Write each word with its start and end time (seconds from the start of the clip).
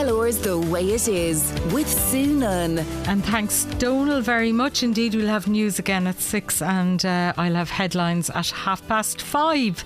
KCLR's 0.00 0.38
The 0.38 0.58
Way 0.58 0.92
It 0.92 1.08
Is 1.08 1.52
with 1.74 1.86
Sue 1.86 2.32
Nunn. 2.32 2.78
And 3.06 3.22
thanks, 3.22 3.64
Donal, 3.64 4.22
very 4.22 4.50
much 4.50 4.82
indeed. 4.82 5.14
We'll 5.14 5.26
have 5.26 5.46
news 5.46 5.78
again 5.78 6.06
at 6.06 6.18
six, 6.18 6.62
and 6.62 7.04
uh, 7.04 7.34
I'll 7.36 7.54
have 7.54 7.68
headlines 7.68 8.30
at 8.30 8.48
half 8.48 8.86
past 8.88 9.20
five. 9.20 9.84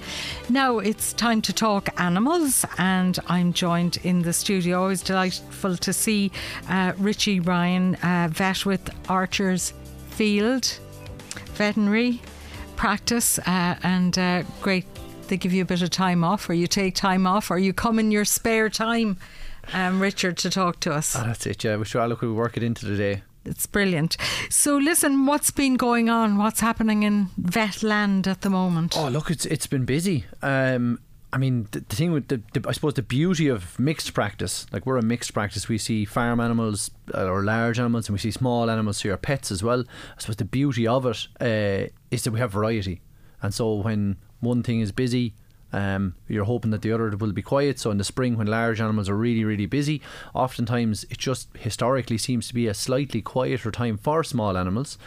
Now 0.49 0.79
it's 0.79 1.15
time 1.15 1.43
to 1.43 1.53
talk 1.53 1.89
animals, 2.01 2.65
and 2.79 3.19
I'm 3.27 3.53
joined 3.53 3.99
in 4.05 4.23
the 4.23 4.33
studio. 4.33 4.83
Always 4.83 5.03
delightful 5.03 5.77
to 5.79 5.93
see 5.93 6.31
uh, 6.69 6.93
Richie 6.97 7.41
Ryan, 7.41 7.97
uh, 7.97 8.29
vet 8.31 8.65
with 8.65 8.89
Archers 9.11 9.73
Field 10.11 10.79
Veterinary 11.55 12.23
Practice, 12.77 13.41
uh, 13.41 13.75
and 13.83 14.17
uh, 14.17 14.45
great 14.63 14.87
they 15.27 15.37
give 15.37 15.53
you 15.53 15.63
a 15.63 15.67
bit 15.67 15.83
of 15.83 15.91
time 15.91 16.23
off, 16.23 16.49
or 16.49 16.55
you 16.55 16.69
take 16.69 16.95
time 16.95 17.27
off, 17.27 17.51
or 17.51 17.59
you 17.59 17.73
come 17.73 17.99
in 17.99 18.13
your 18.13 18.25
spare 18.25 18.69
time, 18.69 19.17
um, 19.73 20.01
Richard, 20.01 20.37
to 20.39 20.51
talk 20.51 20.81
to 20.81 20.93
us. 20.93 21.17
Oh, 21.17 21.25
that's 21.25 21.47
it, 21.47 21.65
yeah. 21.65 21.77
We 21.77 21.85
sure 21.85 22.07
look 22.07 22.23
we 22.23 22.31
work 22.31 22.57
it 22.57 22.63
into 22.63 22.87
the 22.87 22.97
day. 22.97 23.23
It's 23.45 23.67
brilliant. 23.67 24.17
So, 24.49 24.77
listen, 24.77 25.27
what's 25.27 25.51
been 25.51 25.75
going 25.75 26.09
on? 26.09 26.39
What's 26.39 26.61
happening 26.61 27.03
in 27.03 27.27
Vetland 27.41 28.27
at 28.27 28.41
the 28.41 28.51
moment? 28.51 28.97
Oh, 28.97 29.09
look, 29.09 29.31
it's 29.31 29.45
it's 29.45 29.67
been 29.67 29.85
busy. 29.85 30.25
Um, 30.41 30.99
I 31.31 31.37
mean, 31.37 31.67
the, 31.73 31.81
the 31.81 31.97
thing 31.97 32.13
with 32.13 32.29
the, 32.29 32.41
the, 32.53 32.67
I 32.69 32.73
suppose 32.73 32.95
the 32.95 33.03
beauty 33.03 33.49
of 33.49 33.79
mixed 33.79 34.15
practice, 34.15 34.67
like 34.73 34.87
we're 34.87 34.99
a 34.99 35.03
mixed 35.03 35.35
practice, 35.35 35.69
we 35.69 35.79
see 35.79 36.05
farm 36.05 36.39
animals 36.41 36.93
uh, 37.13 37.25
or 37.25 37.43
large 37.43 37.79
animals, 37.79 38.09
and 38.09 38.15
we 38.15 38.21
see 38.21 38.31
small 38.31 38.71
animals, 38.71 38.99
so 38.99 39.09
your 39.09 39.17
pets 39.17 39.51
as 39.51 39.63
well. 39.63 39.81
I 40.17 40.21
suppose 40.21 40.37
the 40.37 40.45
beauty 40.45 40.87
of 40.87 41.05
it 41.05 41.27
uh, 41.41 41.91
is 42.11 42.23
that 42.23 42.31
we 42.31 42.39
have 42.39 42.53
variety, 42.53 43.03
and 43.43 43.53
so 43.53 43.75
when 43.75 44.17
one 44.41 44.63
thing 44.63 44.81
is 44.81 44.93
busy, 44.93 45.35
um, 45.75 46.15
you're 46.29 46.45
hoping 46.45 46.71
that 46.71 46.83
the 46.83 46.93
other 46.93 47.11
will 47.17 47.33
be 47.33 47.43
quiet. 47.43 47.81
So 47.81 47.91
in 47.91 47.99
the 47.99 48.05
spring, 48.05 48.37
when 48.37 48.47
large 48.47 48.81
animals 48.81 49.09
are 49.09 49.17
really, 49.17 49.45
really 49.45 49.67
busy, 49.67 50.01
oftentimes 50.33 51.03
it 51.11 51.19
just 51.19 51.49
historically 51.57 52.17
seems 52.17 52.47
to 52.49 52.55
be 52.55 52.69
a 52.69 52.75
slightly 52.75 53.21
quieter 53.21 53.73
time 53.73 53.99
for 53.99 54.23
small 54.23 54.57
animals. 54.57 54.99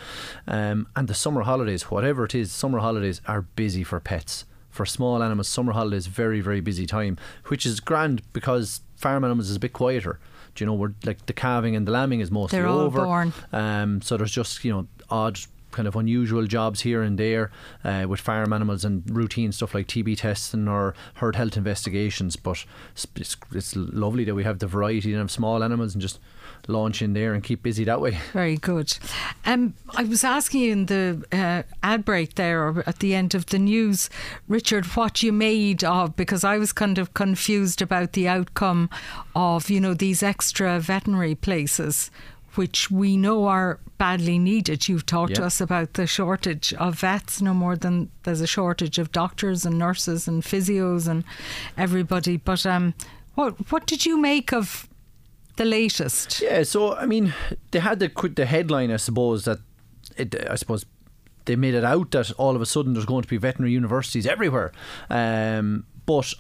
Um, 0.45 0.88
and 0.94 1.08
the 1.08 1.14
summer 1.14 1.44
holidays, 1.44 1.84
whatever 1.84 2.26
it 2.26 2.36
is, 2.36 2.52
summer 2.52 2.80
holidays 2.80 3.22
are 3.28 3.44
busy 3.44 3.86
for 3.86 4.02
pets. 4.02 4.44
For 4.70 4.86
small 4.86 5.23
animals, 5.23 5.48
summer 5.48 5.72
holidays 5.72 6.08
very, 6.08 6.42
very 6.42 6.60
busy 6.60 6.86
time, 6.86 7.18
which 7.45 7.66
is 7.66 7.80
grand 7.80 8.22
because 8.34 8.82
farm 8.98 9.23
animals 9.23 9.50
is 9.50 9.56
a 9.56 9.60
bit 9.60 9.72
quieter. 9.72 10.20
Do 10.54 10.64
you 10.64 10.66
know, 10.66 10.73
we're 10.73 10.94
like 11.06 11.26
the 11.28 11.34
calving 11.34 11.78
and 11.78 11.88
the 11.88 11.92
lambing 11.94 12.20
is 12.20 12.30
mostly 12.30 12.60
They're 12.60 12.68
all 12.68 12.80
over. 12.80 13.04
born. 13.04 13.34
Um, 13.54 14.02
so 14.02 14.18
there's 14.18 14.32
just 14.32 14.66
you 14.66 14.72
know 14.73 14.88
odd 15.10 15.40
kind 15.72 15.88
of 15.88 15.96
unusual 15.96 16.48
jobs 16.48 16.82
here 16.82 17.02
and 17.02 17.18
there 17.18 17.52
uh, 17.84 18.06
with 18.08 18.20
farm 18.20 18.54
animals 18.54 18.86
and 18.86 19.04
routine 19.10 19.52
stuff 19.52 19.73
like 19.73 19.88
TB 19.88 20.18
testing 20.18 20.68
or 20.68 20.94
herd 21.16 21.36
health 21.36 21.58
investigations. 21.58 22.36
But 22.36 22.66
it's, 23.16 23.36
it's 23.54 23.76
lovely 23.76 24.23
that 24.23 24.36
we 24.36 24.44
have 24.44 24.60
the 24.60 24.68
variety 24.68 25.14
of 25.14 25.32
small 25.32 25.64
animals 25.64 25.94
and 25.94 26.02
just 26.02 26.20
launch 26.68 27.02
in 27.02 27.14
there 27.14 27.34
and 27.34 27.44
keep 27.44 27.64
busy 27.64 27.84
that 27.86 28.02
way. 28.02 28.18
Very 28.34 28.58
good. 28.58 28.98
Um, 29.45 29.73
I 29.95 30.04
was 30.04 30.23
asking 30.23 30.62
you 30.62 30.72
in 30.72 30.86
the 30.88 31.26
uh, 31.32 31.64
ad 31.84 32.06
break 32.06 32.36
there, 32.36 32.68
or 32.68 32.84
at 32.86 33.00
the 33.00 33.16
end 33.16 33.36
of 33.36 33.48
the 33.48 33.60
news, 33.60 34.10
Richard, 34.48 34.86
what 34.86 35.23
you 35.23 35.32
made 35.32 35.84
of 35.84 36.16
because 36.16 36.44
I 36.44 36.58
was 36.58 36.73
kind 36.73 36.98
of 36.98 37.14
confused 37.14 37.82
about 37.82 38.14
the 38.14 38.28
outcome 38.28 38.90
of 39.36 39.70
you 39.70 39.80
know 39.80 39.94
these 39.94 40.23
extra 40.23 40.80
veterinary 40.80 41.36
places 41.36 42.12
which 42.58 42.92
we 42.92 43.18
know 43.18 43.46
are 43.46 43.80
badly 43.98 44.40
needed. 44.40 44.88
You've 44.88 45.06
talked 45.06 45.36
to 45.36 45.46
us 45.46 45.62
about 45.62 45.94
the 45.94 46.08
shortage 46.08 46.74
of 46.74 47.00
vets, 47.00 47.42
no 47.42 47.54
more 47.54 47.76
than 47.76 48.10
there's 48.24 48.42
a 48.42 48.48
shortage 48.48 48.98
of 48.98 49.12
doctors 49.12 49.66
and 49.66 49.78
nurses 49.78 50.28
and 50.28 50.44
physios 50.44 51.08
and 51.08 51.24
everybody. 51.78 52.38
But 52.38 52.66
um, 52.66 52.94
what 53.36 53.72
what 53.72 53.86
did 53.86 54.06
you 54.06 54.18
make 54.18 54.52
of 54.54 54.88
the 55.56 55.66
latest? 55.66 56.42
Yeah, 56.42 56.64
so 56.64 56.96
I 56.96 57.06
mean, 57.06 57.34
they 57.72 57.80
had 57.80 58.00
the 58.00 58.10
the 58.36 58.46
headline, 58.46 58.92
I 58.92 58.98
suppose 58.98 59.46
that 59.46 59.60
it, 60.16 60.36
I 60.50 60.56
suppose 60.56 60.86
they 61.46 61.56
made 61.56 61.76
it 61.76 61.84
out 61.84 62.12
that 62.12 62.32
all 62.34 62.56
of 62.56 62.62
a 62.62 62.66
sudden 62.66 62.94
there's 62.94 63.06
going 63.06 63.23
to 63.23 63.30
be 63.30 63.38
veterinary 63.38 63.72
universities 63.72 64.26
everywhere, 64.26 64.72
um, 65.10 65.86
but 66.06 66.34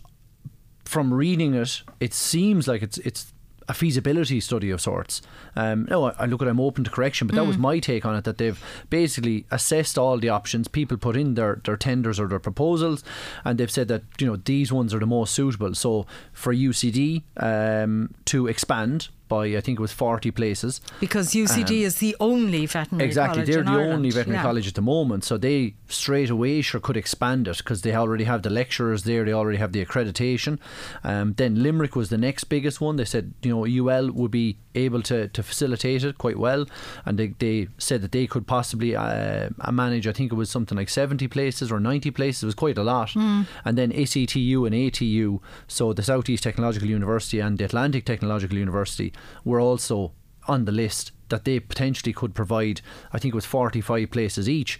from 0.85 1.13
reading 1.13 1.53
it, 1.53 1.83
it 1.99 2.13
seems 2.13 2.67
like 2.67 2.81
it's 2.81 2.97
it's 2.99 3.33
a 3.67 3.73
feasibility 3.73 4.39
study 4.39 4.69
of 4.69 4.79
sorts. 4.79 5.21
Um, 5.55 5.85
no, 5.89 6.05
I, 6.05 6.13
I 6.19 6.25
look 6.25 6.41
at 6.41 6.47
I'm 6.47 6.59
open 6.59 6.83
to 6.83 6.89
correction, 6.89 7.27
but 7.27 7.35
that 7.35 7.45
was 7.45 7.57
my 7.57 7.79
take 7.79 8.05
on 8.05 8.15
it. 8.15 8.23
That 8.23 8.37
they've 8.37 8.61
basically 8.89 9.45
assessed 9.51 9.97
all 9.97 10.17
the 10.17 10.29
options. 10.29 10.67
People 10.67 10.97
put 10.97 11.17
in 11.17 11.33
their, 11.33 11.61
their 11.63 11.77
tenders 11.77 12.19
or 12.19 12.27
their 12.27 12.39
proposals, 12.39 13.03
and 13.43 13.57
they've 13.57 13.71
said 13.71 13.87
that 13.89 14.03
you 14.19 14.27
know 14.27 14.37
these 14.37 14.71
ones 14.71 14.93
are 14.93 14.99
the 14.99 15.05
most 15.05 15.33
suitable. 15.33 15.73
So 15.75 16.05
for 16.33 16.53
UCD 16.53 17.23
um, 17.37 18.13
to 18.25 18.47
expand 18.47 19.09
by 19.27 19.45
I 19.57 19.61
think 19.61 19.79
it 19.79 19.81
was 19.81 19.91
40 19.91 20.31
places. 20.31 20.81
Because 20.99 21.33
UCD 21.33 21.81
is 21.83 21.95
the 21.97 22.15
only 22.19 22.65
veterinary 22.65 23.03
Um, 23.03 23.07
Exactly, 23.07 23.35
college 23.43 23.47
they're 23.49 23.59
in 23.59 23.65
the 23.65 23.71
Ireland. 23.71 23.93
only 23.93 24.09
veterinary 24.11 24.37
Yeah. 24.39 24.43
college 24.43 24.67
at 24.67 24.73
the 24.75 24.81
moment, 24.81 25.23
so 25.23 25.37
they 25.37 25.75
straight 25.87 26.29
away 26.29 26.61
sure 26.61 26.79
could 26.81 26.97
expand 26.97 27.47
it 27.47 27.57
because 27.57 27.81
they 27.81 27.93
already 27.95 28.23
have 28.25 28.41
the 28.43 28.49
lecturers 28.49 29.03
there, 29.03 29.23
they 29.25 29.33
already 29.33 29.57
have 29.57 29.71
the 29.71 29.83
accreditation. 29.85 30.59
Um, 31.03 31.33
then 31.37 31.61
Limerick 31.63 31.95
was 31.95 32.09
the 32.09 32.17
next 32.17 32.45
biggest 32.45 32.81
one. 32.81 32.95
They 32.97 33.05
said 33.05 33.33
you 33.43 33.51
know 33.53 33.65
UL 33.65 34.11
would 34.11 34.31
be 34.31 34.57
able 34.75 35.01
to, 35.01 35.27
to 35.29 35.41
facilitate 35.41 36.03
it 36.03 36.17
quite 36.19 36.37
well, 36.37 36.65
and 37.05 37.17
they, 37.17 37.27
they 37.39 37.67
said 37.79 38.01
that 38.01 38.11
they 38.11 38.27
could 38.27 38.45
possibly 38.45 38.95
uh, 38.95 39.49
manage. 39.71 40.05
I 40.07 40.11
think 40.13 40.31
it 40.31 40.35
was 40.35 40.49
something 40.49 40.77
like 40.77 40.89
seventy 40.89 41.27
places 41.27 41.71
or 41.71 41.79
ninety 41.79 42.11
places. 42.11 42.43
It 42.43 42.45
was 42.47 42.55
quite 42.55 42.77
a 42.77 42.83
lot. 42.83 43.11
Hmm. 43.11 43.41
And 43.65 43.77
then 43.77 43.91
SETU 43.91 44.65
and 44.65 44.75
ATU, 44.75 45.39
so 45.67 45.93
the 45.93 46.03
Southeast 46.03 46.43
Technological 46.43 46.87
University 46.89 47.39
and 47.39 47.57
the 47.57 47.63
Atlantic 47.65 48.05
Technological 48.05 48.57
University, 48.57 49.13
were 49.43 49.59
also 49.59 50.13
on 50.47 50.65
the 50.65 50.71
list 50.71 51.11
that 51.29 51.45
they 51.45 51.59
potentially 51.59 52.13
could 52.13 52.33
provide. 52.33 52.81
I 53.11 53.19
think 53.19 53.33
it 53.33 53.35
was 53.35 53.45
45 53.45 54.11
places 54.11 54.47
each. 54.47 54.79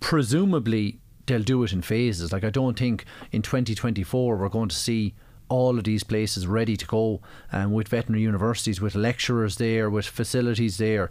Presumably, 0.00 1.00
they'll 1.26 1.42
do 1.42 1.62
it 1.62 1.72
in 1.72 1.82
phases. 1.82 2.32
Like, 2.32 2.44
I 2.44 2.50
don't 2.50 2.78
think 2.78 3.04
in 3.32 3.42
2024 3.42 4.36
we're 4.36 4.48
going 4.48 4.68
to 4.68 4.76
see 4.76 5.14
all 5.48 5.76
of 5.78 5.84
these 5.84 6.04
places 6.04 6.46
ready 6.46 6.76
to 6.76 6.86
go 6.86 7.20
um, 7.52 7.72
with 7.72 7.88
veterinary 7.88 8.22
universities, 8.22 8.80
with 8.80 8.94
lecturers 8.94 9.56
there, 9.56 9.90
with 9.90 10.06
facilities 10.06 10.78
there. 10.78 11.10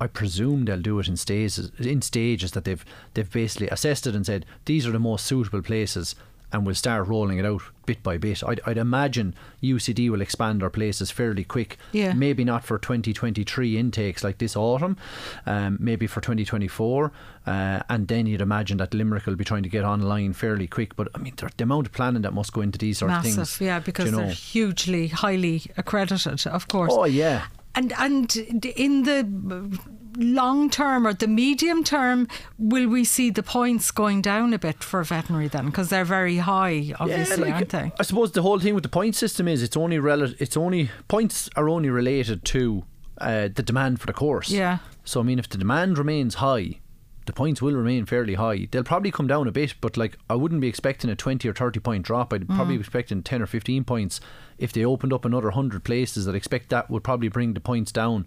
I 0.00 0.06
presume 0.08 0.64
they'll 0.64 0.80
do 0.80 0.98
it 0.98 1.08
in 1.08 1.16
stages, 1.16 1.70
in 1.78 2.02
stages 2.02 2.52
that 2.52 2.64
they've 2.64 2.84
they've 3.14 3.30
basically 3.30 3.68
assessed 3.68 4.06
it 4.06 4.14
and 4.14 4.26
said 4.26 4.44
these 4.64 4.86
are 4.86 4.90
the 4.90 4.98
most 4.98 5.24
suitable 5.24 5.62
places, 5.62 6.14
and 6.56 6.64
we'll 6.64 6.74
start 6.74 7.06
rolling 7.06 7.38
it 7.38 7.44
out 7.44 7.60
bit 7.84 8.02
by 8.02 8.16
bit. 8.16 8.42
I'd, 8.42 8.60
I'd 8.66 8.78
imagine 8.78 9.34
UCD 9.62 10.10
will 10.10 10.22
expand 10.22 10.62
our 10.62 10.70
places 10.70 11.10
fairly 11.10 11.44
quick. 11.44 11.76
Yeah. 11.92 12.14
Maybe 12.14 12.44
not 12.44 12.64
for 12.64 12.78
2023 12.78 13.76
intakes 13.76 14.24
like 14.24 14.38
this 14.38 14.56
autumn, 14.56 14.96
um, 15.44 15.76
maybe 15.78 16.06
for 16.06 16.20
2024, 16.20 17.12
uh, 17.46 17.80
and 17.90 18.08
then 18.08 18.26
you'd 18.26 18.40
imagine 18.40 18.78
that 18.78 18.94
Limerick 18.94 19.26
will 19.26 19.36
be 19.36 19.44
trying 19.44 19.62
to 19.62 19.68
get 19.68 19.84
online 19.84 20.32
fairly 20.32 20.66
quick. 20.66 20.96
But 20.96 21.08
I 21.14 21.18
mean, 21.18 21.34
the, 21.36 21.50
the 21.56 21.64
amount 21.64 21.86
of 21.86 21.92
planning 21.92 22.22
that 22.22 22.32
must 22.32 22.52
go 22.54 22.62
into 22.62 22.78
these 22.78 22.98
sort 22.98 23.10
Massive, 23.10 23.38
of 23.38 23.48
things. 23.48 23.60
yeah, 23.60 23.78
because 23.78 24.06
you 24.06 24.12
know. 24.12 24.18
they're 24.18 24.30
hugely, 24.30 25.08
highly 25.08 25.62
accredited, 25.76 26.46
of 26.46 26.68
course. 26.68 26.92
Oh 26.94 27.04
yeah. 27.04 27.46
And 27.74 27.92
and 27.98 28.34
in 28.34 29.02
the 29.02 29.78
long 30.16 30.70
term 30.70 31.06
or 31.06 31.12
the 31.12 31.28
medium 31.28 31.84
term, 31.84 32.28
will 32.58 32.88
we 32.88 33.04
see 33.04 33.30
the 33.30 33.42
points 33.42 33.90
going 33.90 34.22
down 34.22 34.52
a 34.52 34.58
bit 34.58 34.82
for 34.82 35.02
veterinary 35.04 35.48
then? 35.48 35.66
Because 35.66 35.88
they're 35.88 36.04
very 36.04 36.38
high, 36.38 36.92
obviously, 36.98 37.44
like, 37.44 37.54
aren't 37.54 37.68
they? 37.70 37.92
I 37.98 38.02
suppose 38.02 38.32
the 38.32 38.42
whole 38.42 38.58
thing 38.58 38.74
with 38.74 38.82
the 38.82 38.88
point 38.88 39.14
system 39.14 39.48
is 39.48 39.62
it's 39.62 39.76
only 39.76 39.98
rel- 39.98 40.22
it's 40.38 40.56
only 40.56 40.90
points 41.08 41.48
are 41.56 41.68
only 41.68 41.90
related 41.90 42.44
to 42.46 42.84
uh, 43.18 43.48
the 43.54 43.62
demand 43.62 44.00
for 44.00 44.06
the 44.06 44.12
course. 44.12 44.50
Yeah. 44.50 44.78
So 45.04 45.20
I 45.20 45.22
mean, 45.22 45.38
if 45.38 45.48
the 45.48 45.58
demand 45.58 45.98
remains 45.98 46.36
high, 46.36 46.80
the 47.26 47.32
points 47.32 47.60
will 47.60 47.74
remain 47.74 48.06
fairly 48.06 48.34
high. 48.34 48.68
They'll 48.70 48.84
probably 48.84 49.10
come 49.10 49.26
down 49.26 49.48
a 49.48 49.52
bit, 49.52 49.74
but 49.80 49.96
like 49.96 50.16
I 50.30 50.34
wouldn't 50.34 50.60
be 50.60 50.68
expecting 50.68 51.10
a 51.10 51.16
twenty 51.16 51.48
or 51.48 51.52
thirty 51.52 51.80
point 51.80 52.04
drop. 52.04 52.32
I'd 52.32 52.48
probably 52.48 52.76
be 52.76 52.80
expecting 52.80 53.22
ten 53.22 53.42
or 53.42 53.46
fifteen 53.46 53.84
points. 53.84 54.20
If 54.58 54.72
they 54.72 54.84
opened 54.84 55.12
up 55.12 55.24
another 55.24 55.50
hundred 55.50 55.84
places, 55.84 56.26
I'd 56.26 56.34
expect 56.34 56.70
that 56.70 56.88
would 56.88 57.04
probably 57.04 57.28
bring 57.28 57.54
the 57.54 57.60
points 57.60 57.92
down 57.92 58.26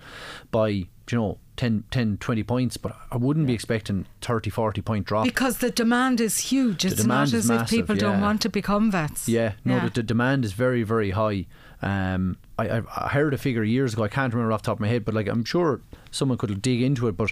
by 0.51 0.87
you 1.11 1.17
know 1.17 1.37
10, 1.59 1.83
10 1.91 2.17
20 2.17 2.43
points. 2.43 2.77
But 2.77 2.95
I 3.11 3.17
wouldn't 3.17 3.45
be 3.45 3.53
expecting 3.53 4.05
30, 4.21 4.49
40 4.49 4.81
point 4.81 5.05
drop. 5.05 5.25
Because 5.25 5.57
the 5.57 5.69
demand 5.69 6.21
is 6.21 6.37
huge. 6.37 6.85
It's 6.85 6.95
demand 6.95 7.31
not 7.31 7.37
as 7.37 7.49
if 7.49 7.57
massive, 7.57 7.69
people 7.69 7.95
don't 7.95 8.21
want 8.21 8.41
to 8.43 8.49
become 8.49 8.89
vets. 8.89 9.27
Yeah, 9.27 9.53
no, 9.65 9.81
The, 9.81 9.89
the 9.89 10.03
demand 10.03 10.45
is 10.45 10.53
very, 10.53 10.83
very 10.83 11.11
high. 11.11 11.47
Um, 11.81 12.37
I, 12.57 12.69
I 12.69 12.81
I 12.95 13.07
heard 13.09 13.33
a 13.33 13.37
figure 13.37 13.63
years 13.63 13.93
ago. 13.93 14.03
I 14.03 14.07
can't 14.07 14.33
remember 14.33 14.53
off 14.53 14.61
the 14.61 14.67
top 14.67 14.77
of 14.77 14.81
my 14.81 14.87
head, 14.87 15.03
but 15.03 15.13
like 15.13 15.27
I'm 15.27 15.43
sure 15.43 15.81
someone 16.11 16.37
could 16.37 16.61
dig 16.61 16.81
into 16.81 17.07
it. 17.09 17.17
But 17.17 17.31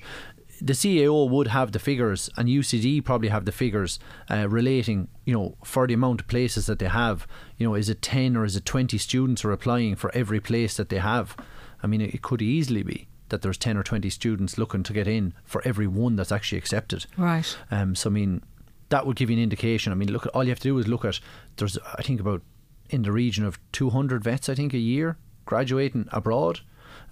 the 0.62 0.74
CAO 0.74 1.29
would 1.29 1.47
have 1.47 1.71
the 1.71 1.79
figures, 1.79 2.29
and 2.35 2.50
UCD 2.50 3.03
probably 3.03 3.29
have 3.29 3.45
the 3.45 3.51
figures 3.51 4.00
uh, 4.29 4.50
relating, 4.50 5.07
you 5.24 5.33
know, 5.33 5.56
for 5.63 5.88
the 5.88 5.94
amount 5.94 6.21
of 6.21 6.27
places 6.27 6.65
that 6.65 6.79
they 6.79 6.88
have. 6.88 7.27
You 7.57 7.68
know, 7.68 7.75
is 7.75 7.88
it 7.89 8.01
ten 8.01 8.35
or 8.35 8.44
is 8.44 8.56
it 8.57 8.65
twenty 8.65 8.97
students 8.97 9.45
are 9.45 9.51
applying 9.53 9.95
for 9.95 10.13
every 10.13 10.41
place 10.41 10.75
that 10.77 10.89
they 10.89 11.00
have? 11.00 11.38
I 11.81 11.88
mean, 11.88 12.01
it, 12.01 12.13
it 12.15 12.21
could 12.21 12.41
easily 12.41 12.83
be 12.83 13.07
that 13.29 13.41
there's 13.41 13.57
ten 13.57 13.77
or 13.77 13.83
twenty 13.83 14.09
students 14.09 14.57
looking 14.57 14.83
to 14.83 14.94
get 14.94 15.07
in 15.07 15.33
for 15.44 15.62
every 15.65 15.88
one 15.88 16.15
that's 16.15 16.31
actually 16.31 16.57
accepted. 16.57 17.06
Right. 17.18 17.57
Um, 17.71 17.95
so 17.95 18.09
I 18.09 18.13
mean, 18.13 18.41
that 18.89 19.06
would 19.06 19.15
give 19.18 19.29
you 19.29 19.38
an 19.38 19.44
indication. 19.44 19.91
I 19.91 19.95
mean, 19.95 20.12
look, 20.12 20.25
at 20.25 20.31
all 20.33 20.44
you 20.44 20.50
have 20.50 20.59
to 20.59 20.69
do 20.69 20.77
is 20.77 20.88
look 20.88 21.06
at. 21.06 21.19
There's, 21.57 21.77
I 21.97 22.01
think, 22.01 22.19
about 22.19 22.41
in 22.89 23.01
the 23.03 23.12
region 23.12 23.44
of 23.45 23.59
200 23.74 24.24
vets. 24.24 24.47
I 24.50 24.56
think 24.56 24.74
a 24.74 24.77
year 24.77 25.18
graduating 25.45 26.07
abroad. 26.12 26.62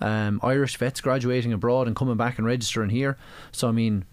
Um, 0.02 0.40
Irish 0.44 0.78
vets 0.78 1.00
graduating 1.02 1.54
abroad 1.54 1.88
and 1.88 1.96
coming 1.96 2.18
back 2.18 2.38
and 2.38 2.46
registering 2.46 2.90
here. 2.90 3.18
So 3.52 3.68
I 3.70 3.72
mean, 3.72 4.04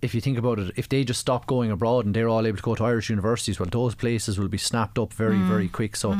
if 0.00 0.14
you 0.14 0.20
think 0.20 0.38
about 0.38 0.60
it, 0.60 0.72
if 0.76 0.88
they 0.88 1.02
just 1.02 1.20
stop 1.20 1.46
going 1.46 1.72
abroad 1.72 2.06
and 2.06 2.14
they're 2.14 2.28
all 2.28 2.46
able 2.46 2.56
to 2.56 2.62
go 2.62 2.76
to 2.76 2.84
Irish 2.84 3.10
universities, 3.10 3.58
well, 3.58 3.68
those 3.70 3.96
places 3.96 4.38
will 4.38 4.46
be 4.48 4.58
snapped 4.58 4.96
up 4.98 5.12
very, 5.12 5.34
Mm. 5.36 5.48
very 5.48 5.68
quick. 5.68 5.96
So, 5.96 6.16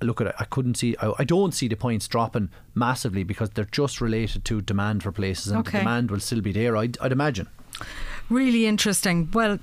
look 0.00 0.20
at 0.20 0.26
it. 0.28 0.34
I 0.38 0.44
couldn't 0.44 0.76
see. 0.76 0.96
I, 1.00 1.12
I 1.18 1.24
don't 1.24 1.52
see 1.52 1.68
the 1.68 1.76
points 1.76 2.06
dropping 2.08 2.50
massively 2.74 3.24
because 3.24 3.50
they're 3.50 3.64
just 3.70 4.00
related 4.00 4.44
to 4.46 4.60
demand 4.60 5.02
for 5.02 5.12
places, 5.12 5.48
and 5.48 5.60
Okay. 5.60 5.72
the 5.72 5.78
demand 5.78 6.10
will 6.10 6.20
still 6.20 6.40
be 6.40 6.52
there. 6.52 6.76
I'd, 6.76 6.96
I'd 7.00 7.12
imagine. 7.12 7.48
Really 8.28 8.66
interesting. 8.66 9.30
Well, 9.32 9.58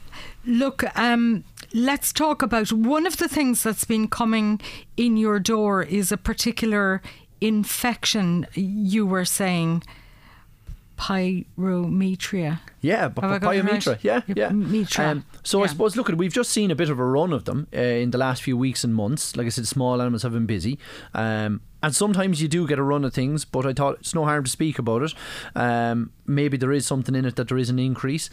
look, 0.46 0.84
um, 0.98 1.44
let's 1.74 2.12
talk 2.14 2.42
about 2.42 2.72
one 2.72 3.06
of 3.06 3.18
the 3.18 3.28
things 3.28 3.62
that's 3.64 3.84
been 3.86 4.08
coming 4.08 4.60
in 4.98 5.18
your 5.18 5.40
door 5.40 5.84
is 5.84 6.12
a 6.12 6.18
particular 6.18 7.02
infection. 7.42 8.48
You 8.56 9.06
were 9.06 9.26
saying 9.26 9.84
pyrometria. 10.98 12.60
Yeah, 12.82 13.08
but 13.10 13.24
Have 13.24 13.32
I 13.34 13.40
got 13.40 13.56
it 13.56 13.66
Pyometra, 13.66 13.88
right? 13.88 14.04
yeah, 14.04 14.22
yeah. 14.28 14.50
Metra. 14.50 15.24
So 15.46 15.60
I 15.62 15.64
Yeah. 15.66 15.70
suppose, 15.70 15.96
look, 15.96 16.10
we've 16.10 16.34
just 16.34 16.50
seen 16.52 16.72
a 16.72 16.76
bit 16.76 16.90
of 16.90 17.00
a 17.00 17.06
run 17.06 17.32
of 17.32 17.46
them 17.46 17.68
uh, 17.74 17.80
in 17.80 18.12
the 18.12 18.18
last 18.18 18.42
few 18.44 18.58
weeks 18.58 18.84
and 18.84 18.94
months. 18.94 19.36
Like 19.38 19.46
I 19.46 19.50
said, 19.50 19.68
small 19.68 20.02
animals 20.02 20.24
have 20.24 20.34
been 20.34 20.46
busy. 20.48 20.78
Um, 21.14 21.62
and 21.82 21.96
sometimes 21.96 22.42
you 22.42 22.48
do 22.48 22.68
get 22.68 22.80
a 22.80 22.84
run 22.84 23.06
of 23.06 23.14
things, 23.14 23.46
but 23.46 23.66
I 23.66 23.72
thought 23.74 24.00
it's 24.00 24.14
no 24.16 24.26
harm 24.26 24.44
to 24.44 24.50
speak 24.50 24.80
about 24.80 25.04
it. 25.04 25.14
Um, 25.56 26.12
maybe 26.26 26.58
there 26.58 26.72
is 26.74 26.86
something 26.86 27.16
in 27.16 27.26
it 27.26 27.36
that 27.38 27.48
there 27.48 27.60
is 27.60 27.70
an 27.70 27.80
increase. 27.80 28.30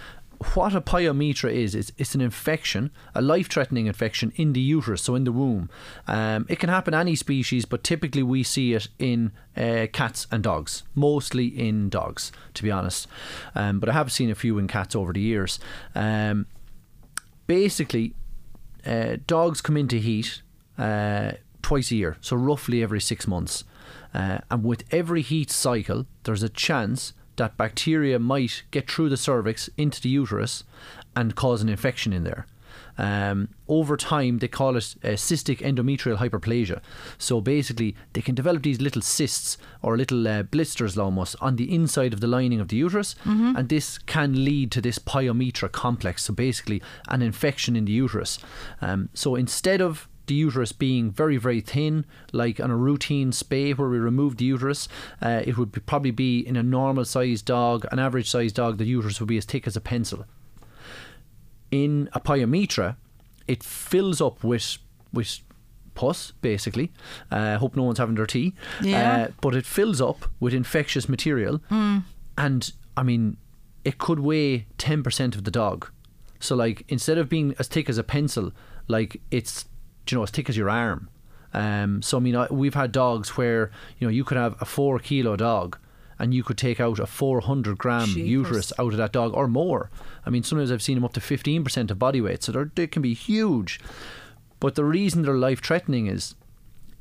What 0.54 0.74
a 0.74 0.80
pyometra 0.80 1.52
is, 1.52 1.74
is 1.76 1.92
it's 1.98 2.16
an 2.16 2.20
infection, 2.20 2.90
a 3.14 3.22
life 3.22 3.48
threatening 3.48 3.86
infection 3.86 4.32
in 4.34 4.54
the 4.54 4.60
uterus, 4.60 5.02
so 5.02 5.14
in 5.14 5.22
the 5.22 5.30
womb. 5.30 5.70
Um, 6.08 6.46
it 6.48 6.58
can 6.58 6.68
happen 6.68 6.94
any 6.94 7.14
species, 7.14 7.64
but 7.64 7.84
typically 7.84 8.24
we 8.24 8.42
see 8.42 8.72
it 8.74 8.88
in 8.98 9.30
uh, 9.56 9.86
cats 9.92 10.26
and 10.32 10.42
dogs, 10.42 10.82
mostly 10.96 11.46
in 11.46 11.90
dogs, 11.90 12.32
to 12.54 12.62
be 12.64 12.72
honest. 12.72 13.06
Um, 13.54 13.78
but 13.78 13.88
I 13.88 13.92
have 13.92 14.10
seen 14.10 14.30
a 14.30 14.34
few 14.34 14.58
in 14.58 14.66
cats 14.66 14.96
over 14.96 15.12
the 15.12 15.20
years. 15.20 15.60
Um, 15.94 16.46
basically, 17.52 18.14
uh, 18.86 19.18
dogs 19.26 19.60
come 19.60 19.76
into 19.76 19.96
heat 19.96 20.40
uh, 20.78 21.32
twice 21.60 21.90
a 21.90 21.96
year, 21.96 22.16
so 22.22 22.34
roughly 22.34 22.82
every 22.82 22.98
six 22.98 23.28
months. 23.28 23.64
Uh, 24.14 24.38
and 24.50 24.64
with 24.64 24.84
every 24.90 25.20
heat 25.20 25.50
cycle, 25.50 26.06
there's 26.22 26.42
a 26.42 26.48
chance 26.48 27.12
that 27.36 27.58
bacteria 27.58 28.18
might 28.18 28.62
get 28.70 28.90
through 28.90 29.10
the 29.10 29.18
cervix 29.18 29.68
into 29.76 30.00
the 30.00 30.08
uterus 30.08 30.64
and 31.14 31.34
cause 31.34 31.60
an 31.60 31.68
infection 31.68 32.14
in 32.14 32.24
there. 32.24 32.46
Um, 32.98 33.48
over 33.68 33.96
time, 33.96 34.38
they 34.38 34.48
call 34.48 34.76
it 34.76 34.94
uh, 35.02 35.08
cystic 35.08 35.58
endometrial 35.58 36.18
hyperplasia. 36.18 36.80
So 37.18 37.40
basically, 37.40 37.96
they 38.12 38.20
can 38.20 38.34
develop 38.34 38.62
these 38.62 38.80
little 38.80 39.02
cysts 39.02 39.58
or 39.80 39.96
little 39.96 40.26
uh, 40.28 40.42
blisters 40.42 40.98
almost 40.98 41.36
on 41.40 41.56
the 41.56 41.72
inside 41.74 42.12
of 42.12 42.20
the 42.20 42.26
lining 42.26 42.60
of 42.60 42.68
the 42.68 42.76
uterus, 42.76 43.14
and 43.56 43.68
this 43.68 43.98
can 43.98 44.44
lead 44.44 44.70
to 44.72 44.80
this 44.80 44.98
pyometra 44.98 45.70
complex. 45.70 46.24
So 46.24 46.34
basically, 46.34 46.82
an 47.08 47.22
infection 47.22 47.76
in 47.76 47.84
the 47.84 47.92
uterus. 47.92 48.38
Um, 48.80 49.08
so 49.14 49.34
instead 49.34 49.80
of 49.80 50.08
the 50.26 50.34
uterus 50.34 50.72
being 50.72 51.10
very 51.10 51.36
very 51.36 51.60
thin 51.60 52.06
like 52.32 52.60
on 52.60 52.70
a 52.70 52.76
routine 52.76 53.32
spay 53.32 53.76
where 53.76 53.88
we 53.88 53.98
remove 53.98 54.36
the 54.36 54.44
uterus 54.44 54.88
uh, 55.20 55.42
it 55.44 55.58
would 55.58 55.72
be, 55.72 55.80
probably 55.80 56.10
be 56.10 56.38
in 56.40 56.56
a 56.56 56.62
normal 56.62 57.04
sized 57.04 57.44
dog 57.44 57.84
an 57.90 57.98
average 57.98 58.30
sized 58.30 58.54
dog 58.54 58.78
the 58.78 58.84
uterus 58.84 59.18
would 59.20 59.28
be 59.28 59.36
as 59.36 59.44
thick 59.44 59.66
as 59.66 59.76
a 59.76 59.80
pencil 59.80 60.24
in 61.72 62.08
a 62.12 62.20
pyometra 62.20 62.94
it 63.48 63.62
fills 63.64 64.20
up 64.20 64.44
with 64.44 64.78
with 65.12 65.40
pus 65.94 66.32
basically. 66.40 66.92
Uh, 67.30 67.58
hope 67.58 67.74
no 67.76 67.82
one's 67.82 67.98
having 67.98 68.14
their 68.14 68.26
tea. 68.26 68.54
Yeah. 68.80 69.24
uh, 69.28 69.32
but 69.40 69.54
it 69.54 69.66
fills 69.66 70.00
up 70.00 70.26
with 70.40 70.54
infectious 70.54 71.08
material. 71.08 71.60
And 72.38 72.72
I 72.96 73.02
mean 73.02 73.36
it 73.84 73.98
could 73.98 74.20
weigh 74.20 74.66
10% 74.78 75.34
of 75.34 75.42
the 75.44 75.50
dog. 75.50 75.90
So 76.38 76.54
like 76.54 76.84
instead 76.88 77.18
of 77.18 77.28
being 77.28 77.54
as 77.58 77.66
thick 77.68 77.88
as 77.90 77.98
a 77.98 78.04
pencil 78.04 78.52
like 78.88 79.20
it's 79.30 79.64
you 80.08 80.16
know 80.16 80.22
as 80.22 80.30
thick 80.30 80.48
as 80.48 80.56
your 80.56 80.70
arm. 80.70 81.08
Um, 81.52 82.00
so 82.00 82.16
I 82.16 82.20
mean 82.20 82.36
I, 82.36 82.46
we've 82.50 82.74
had 82.74 82.92
dogs 82.92 83.36
where 83.36 83.70
you 83.98 84.06
know 84.06 84.10
you 84.12 84.24
could 84.24 84.38
have 84.38 84.56
a 84.60 84.64
four 84.64 84.98
kilo 84.98 85.36
dog 85.36 85.78
and 86.22 86.32
you 86.32 86.42
could 86.42 86.56
take 86.56 86.80
out 86.80 86.98
a 86.98 87.06
400 87.06 87.76
gram 87.76 88.06
Jeepers. 88.06 88.28
uterus 88.28 88.72
out 88.78 88.92
of 88.92 88.96
that 88.98 89.12
dog 89.12 89.34
or 89.34 89.48
more 89.48 89.90
I 90.24 90.30
mean 90.30 90.42
sometimes 90.42 90.70
I've 90.72 90.80
seen 90.82 90.94
them 90.94 91.04
up 91.04 91.12
to 91.14 91.20
15% 91.20 91.90
of 91.90 91.98
body 91.98 92.20
weight 92.20 92.42
so 92.42 92.52
they're, 92.52 92.70
they 92.74 92.86
can 92.86 93.02
be 93.02 93.12
huge 93.14 93.80
but 94.60 94.74
the 94.76 94.84
reason 94.84 95.22
they're 95.22 95.36
life 95.36 95.60
threatening 95.62 96.06
is 96.06 96.34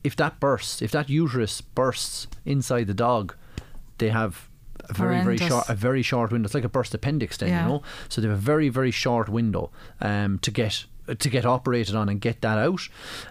if 0.04 0.16
that 0.16 0.40
bursts, 0.40 0.82
if 0.82 0.90
that 0.92 1.10
uterus 1.10 1.62
bursts 1.62 2.26
inside 2.44 2.88
the 2.88 2.94
dog, 2.96 3.36
they 4.00 4.10
have 4.10 4.50
a 4.90 4.94
very 4.94 5.22
very 5.22 5.38
short 5.38 5.70
a 5.70 5.76
very 5.76 6.02
short 6.02 6.32
window. 6.32 6.48
It's 6.48 6.56
like 6.56 6.64
a 6.64 6.70
burst 6.70 6.96
appendix 6.96 7.38
then, 7.38 7.50
Yeah. 7.50 7.62
you 7.64 7.70
know. 7.70 7.84
So 8.10 8.20
they 8.20 8.28
have 8.28 8.36
a 8.36 8.42
very 8.42 8.70
very 8.70 8.90
short 8.90 9.30
window 9.30 9.70
um, 10.02 10.40
to 10.40 10.50
get 10.50 10.86
to 11.20 11.30
get 11.30 11.46
operated 11.46 11.94
on 11.94 12.10
and 12.10 12.20
get 12.20 12.42
that 12.42 12.58
out, 12.58 12.82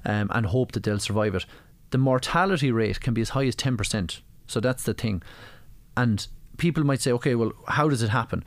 um, 0.05 0.31
and 0.33 0.47
hope 0.47 0.71
that 0.73 0.85
they'll 0.85 1.01
survive 1.01 1.35
it. 1.35 1.45
The 1.91 1.99
mortality 1.99 2.71
rate 2.71 3.01
can 3.01 3.15
be 3.15 3.21
as 3.23 3.31
high 3.31 3.47
as 3.47 3.57
ten 3.57 3.77
percent. 3.77 4.21
So 4.47 4.61
that's 4.61 4.85
the 4.85 4.95
thing, 4.95 5.23
and 5.97 6.27
people 6.57 6.85
might 6.85 7.01
say, 7.01 7.13
okay, 7.13 7.35
well, 7.35 7.53
how 7.69 7.89
does 7.89 8.03
it 8.03 8.11
happen? 8.11 8.45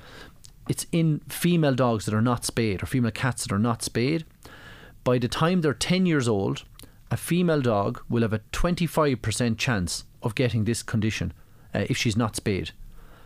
It's 0.70 0.86
in 0.92 1.20
female 1.28 1.74
dogs 1.76 2.06
that 2.06 2.14
are 2.14 2.22
not 2.22 2.46
spayed 2.46 2.82
or 2.82 2.86
female 2.86 3.12
cats 3.12 3.44
that 3.44 3.54
are 3.54 3.60
not 3.60 3.84
spayed 3.84 4.26
by 5.04 5.18
the 5.18 5.28
time 5.28 5.62
they're 5.62 5.74
10 5.74 6.06
years 6.06 6.28
old, 6.28 6.64
a 7.12 7.18
female 7.18 7.62
dog 7.62 8.02
will 8.10 8.22
have 8.22 8.34
a 8.34 8.40
25% 8.40 9.58
chance 9.58 10.06
of 10.22 10.36
getting 10.36 10.64
this 10.64 10.82
condition 10.82 11.34
uh, 11.74 11.86
if 11.90 11.98
she's 11.98 12.18
not 12.18 12.36
spayed. 12.36 12.72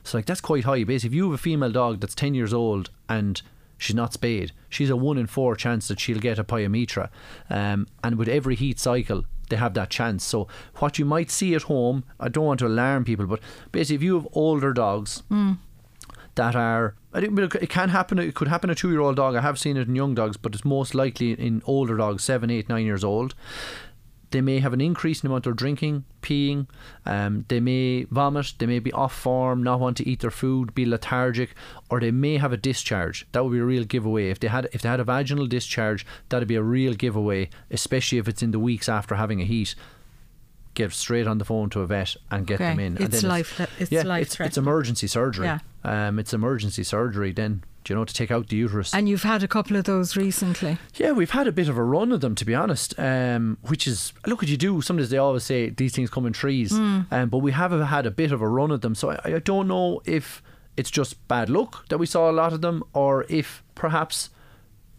So, 0.04 0.18
like, 0.18 0.26
that's 0.26 0.42
quite 0.42 0.64
high. 0.64 0.84
Basically, 0.84 1.14
if 1.14 1.16
you 1.16 1.26
have 1.26 1.40
a 1.40 1.42
female 1.42 1.72
dog 1.72 2.00
that's 2.00 2.16
10 2.16 2.34
years 2.34 2.54
old 2.54 2.90
and 3.08 3.42
she's 3.78 3.96
not 3.96 4.14
spayed, 4.14 4.54
she's 4.70 4.90
a 4.90 4.96
1 4.96 5.18
in 5.18 5.28
4 5.28 5.56
chance 5.56 5.88
that 5.88 6.00
she'll 6.00 6.20
get 6.20 6.40
a 6.40 6.44
pyometra. 6.44 7.10
Um, 7.50 7.88
and 8.04 8.18
with 8.18 8.28
every 8.28 8.56
heat 8.56 8.80
cycle, 8.80 9.26
they 9.50 9.56
have 9.56 9.74
that 9.76 9.90
chance. 9.90 10.24
So, 10.24 10.48
what 10.76 11.00
you 11.00 11.06
might 11.06 11.32
see 11.32 11.56
at 11.56 11.64
home, 11.64 12.04
I 12.20 12.30
don't 12.30 12.46
want 12.46 12.60
to 12.60 12.68
alarm 12.68 13.06
people, 13.06 13.26
but 13.26 13.40
basically, 13.72 13.96
if 13.96 14.04
you 14.04 14.16
have 14.16 14.28
older 14.34 14.74
dogs, 14.74 15.24
hmm. 15.30 15.54
that 16.36 16.56
are 16.56 16.96
I 17.14 17.22
think 17.22 17.40
it 17.56 17.70
can 17.70 17.90
happen 17.90 18.20
it 18.20 18.36
could 18.36 18.48
happen 18.48 18.70
a 18.70 18.76
two 18.76 18.92
year 18.92 19.00
old 19.00 19.16
dog. 19.16 19.36
I 19.36 19.42
have 19.42 19.58
seen 19.58 19.76
it 19.76 19.88
in 19.88 19.96
young 19.96 20.14
dogs 20.14 20.38
but 20.38 20.54
it's 20.54 20.64
most 20.64 20.94
likely 20.94 21.32
in 21.32 21.64
older 21.66 21.98
dogs 21.98 22.24
seven 22.24 22.52
eight 22.52 22.70
nine 22.70 22.86
years 22.86 23.04
old 23.04 23.34
they 24.32 24.42
may 24.42 24.60
have 24.60 24.74
an 24.74 24.82
increase 24.82 25.22
in 25.24 25.28
the 25.28 25.32
amount 25.34 25.48
of 25.48 25.56
drinking 25.56 26.04
peeing 26.22 26.68
um, 27.06 27.46
they 27.48 27.60
may 27.60 28.04
vomit 28.12 28.54
they 28.60 28.66
may 28.66 28.80
be 28.80 28.92
off 28.92 29.14
form 29.16 29.64
not 29.64 29.80
want 29.80 29.96
to 29.98 30.08
eat 30.10 30.20
their 30.20 30.32
food 30.32 30.76
be 30.76 30.86
lethargic 30.86 31.56
or 31.90 32.00
they 32.00 32.12
may 32.12 32.38
have 32.38 32.52
a 32.52 32.58
discharge 32.58 33.26
that 33.32 33.44
would 33.44 33.52
be 33.54 33.60
a 33.60 33.64
real 33.64 33.84
giveaway 33.86 34.30
if 34.30 34.40
they 34.40 34.48
had 34.48 34.68
if 34.74 34.82
they 34.82 34.90
had 34.90 35.00
a 35.00 35.04
vaginal 35.06 35.48
discharge 35.48 36.06
that'd 36.30 36.48
be 36.48 36.56
a 36.56 36.62
real 36.64 36.94
giveaway 36.94 37.50
especially 37.72 38.18
if 38.18 38.28
it's 38.28 38.44
in 38.44 38.52
the 38.52 38.60
weeks 38.60 38.90
after 38.90 39.16
having 39.16 39.42
a 39.42 39.46
heat 39.46 39.76
get 40.74 40.92
straight 40.94 41.26
on 41.26 41.40
the 41.40 41.46
phone 41.46 41.70
to 41.72 41.80
a 41.82 41.88
vet 41.88 42.16
and 42.30 42.46
get 42.46 42.56
Okay. 42.62 42.70
them 42.70 42.80
in. 42.80 42.94
It's 42.98 43.04
and 43.06 43.14
then 43.14 43.30
life- 43.30 43.60
it's 43.80 43.92
yeah, 43.92 44.04
life 44.04 44.22
it's, 44.28 44.40
it's 44.40 44.58
emergency 44.60 45.08
surgery. 45.08 45.48
Yeah. 45.48 45.60
Um, 45.84 46.20
it's 46.20 46.34
emergency 46.36 46.84
surgery 46.84 47.32
then, 47.32 47.64
do 47.88 47.94
you 47.94 47.96
know, 47.98 48.06
to 48.06 48.14
take 48.14 48.32
out 48.32 48.48
the 48.50 48.58
uterus. 48.58 48.94
And 48.94 49.08
you've 49.08 49.24
had 49.24 49.44
a 49.44 49.48
couple 49.48 49.78
of 49.78 49.86
those 49.86 50.18
recently. 50.18 50.78
yeah, 50.96 51.12
we've 51.14 51.32
had 51.32 51.48
a 51.48 51.52
bit 51.52 51.70
of 51.70 51.78
a 51.78 51.84
run 51.84 52.12
of 52.12 52.22
them, 52.22 52.36
to 52.36 52.44
be 52.46 52.54
honest. 52.54 52.94
Um, 53.00 53.58
which 53.64 53.88
is, 53.88 54.12
look 54.26 54.42
what 54.42 54.50
you 54.50 54.58
do. 54.58 54.82
Sometimes 54.82 55.10
they 55.10 55.18
always 55.18 55.44
say 55.44 55.70
these 55.70 55.94
things 55.96 56.10
come 56.10 56.26
in 56.26 56.34
trees, 56.34 56.72
Hmm. 56.76 57.02
um, 57.12 57.30
but 57.30 57.38
we 57.38 57.52
have 57.54 57.72
had 57.72 58.06
a 58.06 58.12
bit 58.12 58.32
of 58.32 58.42
a 58.42 58.48
run 58.48 58.72
of 58.72 58.82
them. 58.82 58.94
So 58.96 59.12
I, 59.12 59.20
I 59.24 59.40
don't 59.40 59.68
know 59.68 60.02
if 60.06 60.42
it's 60.76 60.92
just 60.92 61.28
bad 61.28 61.50
luck 61.50 61.88
that 61.90 61.98
we 61.98 62.06
saw 62.06 62.30
a 62.30 62.34
lot 62.34 62.54
of 62.54 62.62
them, 62.62 62.84
or 62.94 63.26
if 63.30 63.64
perhaps 63.74 64.30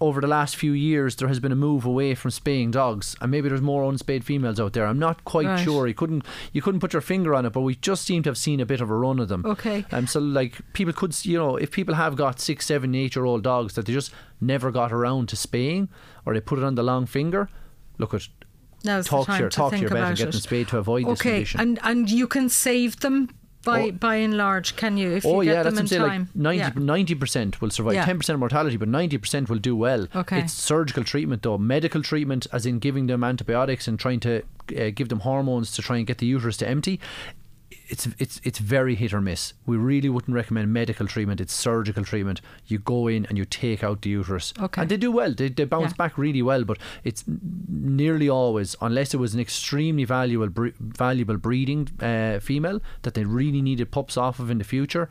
over 0.00 0.20
the 0.20 0.26
last 0.28 0.54
few 0.54 0.72
years 0.72 1.16
there 1.16 1.26
has 1.28 1.40
been 1.40 1.50
a 1.50 1.56
move 1.56 1.84
away 1.84 2.14
from 2.14 2.30
spaying 2.30 2.70
dogs, 2.70 3.16
and 3.20 3.30
maybe 3.30 3.48
there's 3.48 3.60
more 3.60 3.82
unspayed 3.90 4.22
females 4.24 4.60
out 4.60 4.72
there. 4.72 4.86
I'm 4.86 4.98
not 4.98 5.24
quite 5.24 5.46
Right. 5.46 5.64
sure. 5.64 5.86
You 5.88 5.94
couldn't 5.94 6.24
you 6.52 6.62
couldn't 6.62 6.80
put 6.80 6.92
your 6.92 7.02
finger 7.02 7.34
on 7.34 7.44
it, 7.46 7.50
but 7.52 7.62
we 7.62 7.74
just 7.74 8.04
seem 8.04 8.22
to 8.22 8.30
have 8.30 8.38
seen 8.38 8.60
a 8.60 8.66
bit 8.66 8.80
of 8.80 8.90
a 8.90 8.94
run 8.94 9.18
of 9.18 9.28
them. 9.28 9.42
Okay. 9.44 9.84
Um, 9.90 10.06
so 10.06 10.20
like 10.20 10.60
people 10.72 10.92
could, 10.92 11.14
you 11.24 11.36
know, 11.36 11.56
if 11.56 11.70
people 11.72 11.94
have 11.96 12.14
got 12.16 12.38
six, 12.40 12.66
seven, 12.66 12.94
eight 12.94 13.16
year 13.16 13.24
old 13.24 13.42
dogs 13.42 13.74
that 13.74 13.86
they 13.86 13.92
just 13.92 14.12
never 14.40 14.70
got 14.70 14.92
around 14.92 15.28
to 15.30 15.36
spaying, 15.36 15.88
or 16.24 16.32
they 16.34 16.40
put 16.40 16.58
it 16.58 16.64
on 16.64 16.74
the 16.76 16.82
long 16.84 17.04
finger, 17.06 17.48
look 17.98 18.14
at 18.14 18.28
Now's 18.84 19.06
the 19.06 19.10
talk 19.10 19.26
to 19.26 19.38
your 19.38 19.48
to 19.48 19.56
talk 19.56 19.72
to 19.72 19.78
your 19.80 19.88
vet 19.88 19.98
about 19.98 20.08
and 20.10 20.18
get 20.18 20.30
them 20.30 20.40
spayed 20.40 20.68
to 20.68 20.78
avoid 20.78 21.04
this 21.06 21.20
Okay, 21.20 21.30
condition. 21.30 21.60
and 21.60 21.78
and 21.82 22.08
you 22.08 22.28
can 22.28 22.48
save 22.48 23.00
them 23.00 23.28
by 23.70 23.80
Oh. 23.88 23.92
by 23.92 24.16
and 24.26 24.36
large, 24.36 24.68
can 24.76 24.96
you? 24.96 25.08
If 25.18 25.24
oh 25.26 25.40
you 25.40 25.50
get 25.50 25.56
yeah, 25.56 25.62
them 25.64 25.74
that's 25.76 25.92
in 25.92 26.02
what 26.02 26.10
I'm 26.10 26.10
saying. 26.10 26.26
time. 26.26 26.42
Like 26.44 26.58
90 26.58 26.58
Yeah. 26.80 26.84
ninety 26.94 27.14
percent 27.22 27.60
will 27.60 27.70
survive. 27.70 27.94
Yeah. 27.94 28.04
Ten 28.04 28.18
percent 28.18 28.38
mortality, 28.38 28.76
but 28.76 28.88
ninety 28.88 29.18
percent 29.18 29.48
will 29.50 29.58
do 29.70 29.74
well. 29.76 30.06
Okay. 30.22 30.40
It's 30.40 30.52
surgical 30.52 31.04
treatment 31.04 31.42
though, 31.42 31.58
medical 31.58 32.02
treatment, 32.02 32.46
as 32.52 32.66
in 32.66 32.78
giving 32.78 33.06
them 33.06 33.22
antibiotics 33.24 33.86
and 33.88 33.98
trying 33.98 34.20
to 34.20 34.42
uh, 34.78 34.90
give 34.94 35.08
them 35.08 35.20
hormones 35.20 35.72
to 35.72 35.82
try 35.82 35.96
and 35.98 36.06
get 36.06 36.18
the 36.18 36.26
uterus 36.26 36.56
to 36.58 36.68
empty. 36.68 37.00
It's 37.88 38.06
it's 38.18 38.40
it's 38.44 38.58
very 38.58 38.94
hit 38.94 39.12
or 39.14 39.20
miss. 39.20 39.54
We 39.66 39.76
really 39.76 40.08
wouldn't 40.08 40.34
recommend 40.34 40.72
medical 40.72 41.06
treatment. 41.06 41.40
It's 41.40 41.54
surgical 41.54 42.04
treatment. 42.04 42.40
You 42.66 42.78
go 42.78 43.08
in 43.08 43.26
and 43.26 43.38
you 43.38 43.44
take 43.44 43.82
out 43.82 44.02
the 44.02 44.10
uterus, 44.10 44.52
Okay. 44.60 44.82
and 44.82 44.90
they 44.90 44.96
do 44.96 45.10
well. 45.10 45.32
They, 45.32 45.48
they 45.48 45.64
bounce 45.64 45.92
Yeah. 45.92 45.96
back 45.96 46.18
really 46.18 46.42
well, 46.42 46.64
but 46.64 46.78
it's 47.04 47.24
nearly 47.68 48.28
always, 48.28 48.76
unless 48.80 49.14
it 49.14 49.16
was 49.18 49.34
an 49.34 49.40
extremely 49.40 50.04
valuable 50.04 50.48
bre- 50.48 50.76
valuable 50.78 51.36
breeding 51.36 51.88
uh, 52.00 52.40
female 52.40 52.80
that 53.02 53.14
they 53.14 53.24
really 53.24 53.62
needed 53.62 53.90
pups 53.90 54.16
off 54.16 54.38
of 54.38 54.50
in 54.50 54.58
the 54.58 54.64
future, 54.64 55.08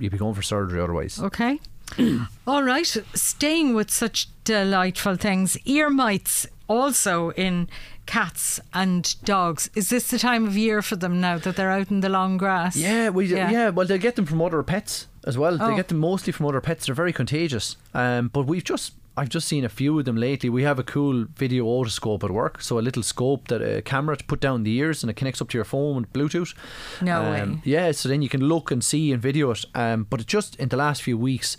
you'd 0.00 0.12
be 0.12 0.18
going 0.18 0.34
for 0.34 0.42
surgery 0.42 0.80
otherwise. 0.80 1.20
Okay. 1.20 1.60
All 2.46 2.62
right. 2.62 2.86
Staying 3.14 3.74
with 3.74 3.90
such 3.90 4.28
delightful 4.44 5.16
things, 5.16 5.56
ear 5.64 5.88
mites 5.90 6.46
also 6.68 7.30
in 7.30 7.68
cats 8.08 8.58
and 8.72 9.14
dogs. 9.24 9.68
Is 9.76 9.90
this 9.90 10.08
the 10.08 10.18
time 10.18 10.46
of 10.46 10.56
year 10.56 10.80
for 10.82 10.96
them 10.96 11.20
now 11.20 11.36
that 11.38 11.56
they're 11.56 11.70
out 11.70 11.90
in 11.90 12.00
the 12.00 12.08
long 12.08 12.38
grass? 12.38 12.74
Yeah, 12.74 13.10
we 13.10 13.26
Yeah. 13.26 13.50
yeah. 13.50 13.68
Well, 13.68 13.86
they 13.86 13.98
get 13.98 14.16
them 14.16 14.24
from 14.26 14.40
other 14.42 14.62
pets 14.62 15.06
as 15.24 15.36
well. 15.36 15.58
Oh. 15.60 15.68
They 15.70 15.76
get 15.76 15.88
them 15.88 15.98
mostly 15.98 16.32
from 16.32 16.46
other 16.46 16.60
pets. 16.62 16.86
They're 16.86 16.94
very 16.94 17.12
contagious. 17.12 17.76
Um, 17.94 18.28
but 18.28 18.46
we've 18.46 18.64
just 18.64 18.94
I've 19.18 19.28
just 19.28 19.48
seen 19.48 19.64
a 19.64 19.68
few 19.68 19.98
of 19.98 20.04
them 20.04 20.16
lately. 20.16 20.48
We 20.48 20.62
have 20.62 20.78
a 20.78 20.84
cool 20.84 21.26
video 21.36 21.64
otoscope 21.66 22.22
at 22.24 22.30
work, 22.30 22.62
so 22.62 22.78
a 22.78 22.84
little 22.88 23.02
scope 23.02 23.48
that 23.48 23.60
a 23.60 23.82
camera 23.82 24.16
to 24.16 24.24
put 24.24 24.40
down 24.40 24.62
the 24.62 24.74
ears 24.76 25.02
and 25.02 25.10
it 25.10 25.16
connects 25.16 25.42
up 25.42 25.48
to 25.50 25.58
your 25.58 25.64
phone 25.64 25.96
with 26.02 26.12
Bluetooth. 26.12 26.54
No 27.02 27.22
Um, 27.22 27.30
way. 27.32 27.60
Yeah, 27.64 27.90
so 27.92 28.08
then 28.08 28.22
you 28.22 28.28
can 28.28 28.40
look 28.42 28.70
and 28.70 28.82
see 28.82 29.12
and 29.12 29.20
video 29.20 29.50
it. 29.50 29.64
Um, 29.74 30.06
but 30.08 30.20
it 30.20 30.28
just 30.28 30.56
in 30.56 30.68
the 30.68 30.76
last 30.76 31.02
few 31.02 31.18
weeks, 31.18 31.56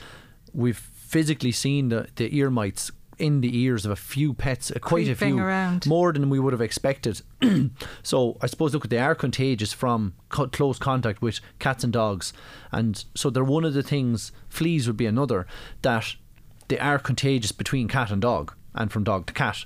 we've 0.54 0.78
physically 0.80 1.52
seen 1.52 1.90
the 1.90 2.08
the 2.16 2.28
ear 2.38 2.50
mites 2.50 2.92
in 3.20 3.42
the 3.42 3.58
ears 3.58 3.86
of 3.86 3.92
a 3.92 3.96
few 3.96 4.34
pets, 4.34 4.72
uh, 4.72 4.80
quite 4.80 5.08
a 5.08 5.16
few, 5.16 5.38
around. 5.38 5.86
more 5.86 6.12
than 6.14 6.30
we 6.30 6.40
would 6.40 6.54
have 6.54 6.62
expected. 6.62 7.22
so 8.04 8.38
I 8.42 8.48
suppose 8.48 8.74
look, 8.74 8.90
they 8.90 8.98
are 8.98 9.16
contagious 9.16 9.74
from 9.74 10.14
co- 10.30 10.48
close 10.48 10.80
contact 10.80 11.22
with 11.22 11.40
cats 11.60 11.84
and 11.84 11.94
dogs, 11.94 12.34
and 12.72 13.04
so 13.16 13.30
they're 13.30 13.44
one 13.44 13.66
of 13.66 13.74
the 13.74 13.84
things. 13.84 14.32
Fleas 14.50 14.88
would 14.88 14.98
be 14.98 15.06
another 15.06 15.46
that 15.82 16.16
they 16.70 16.80
are 16.80 17.00
contagious 17.00 17.52
between 17.52 17.88
cat 17.88 18.12
and 18.12 18.22
dog. 18.22 18.54
And 18.80 18.92
from 18.92 19.04
dog 19.04 19.26
to 19.28 19.34
cat, 19.34 19.66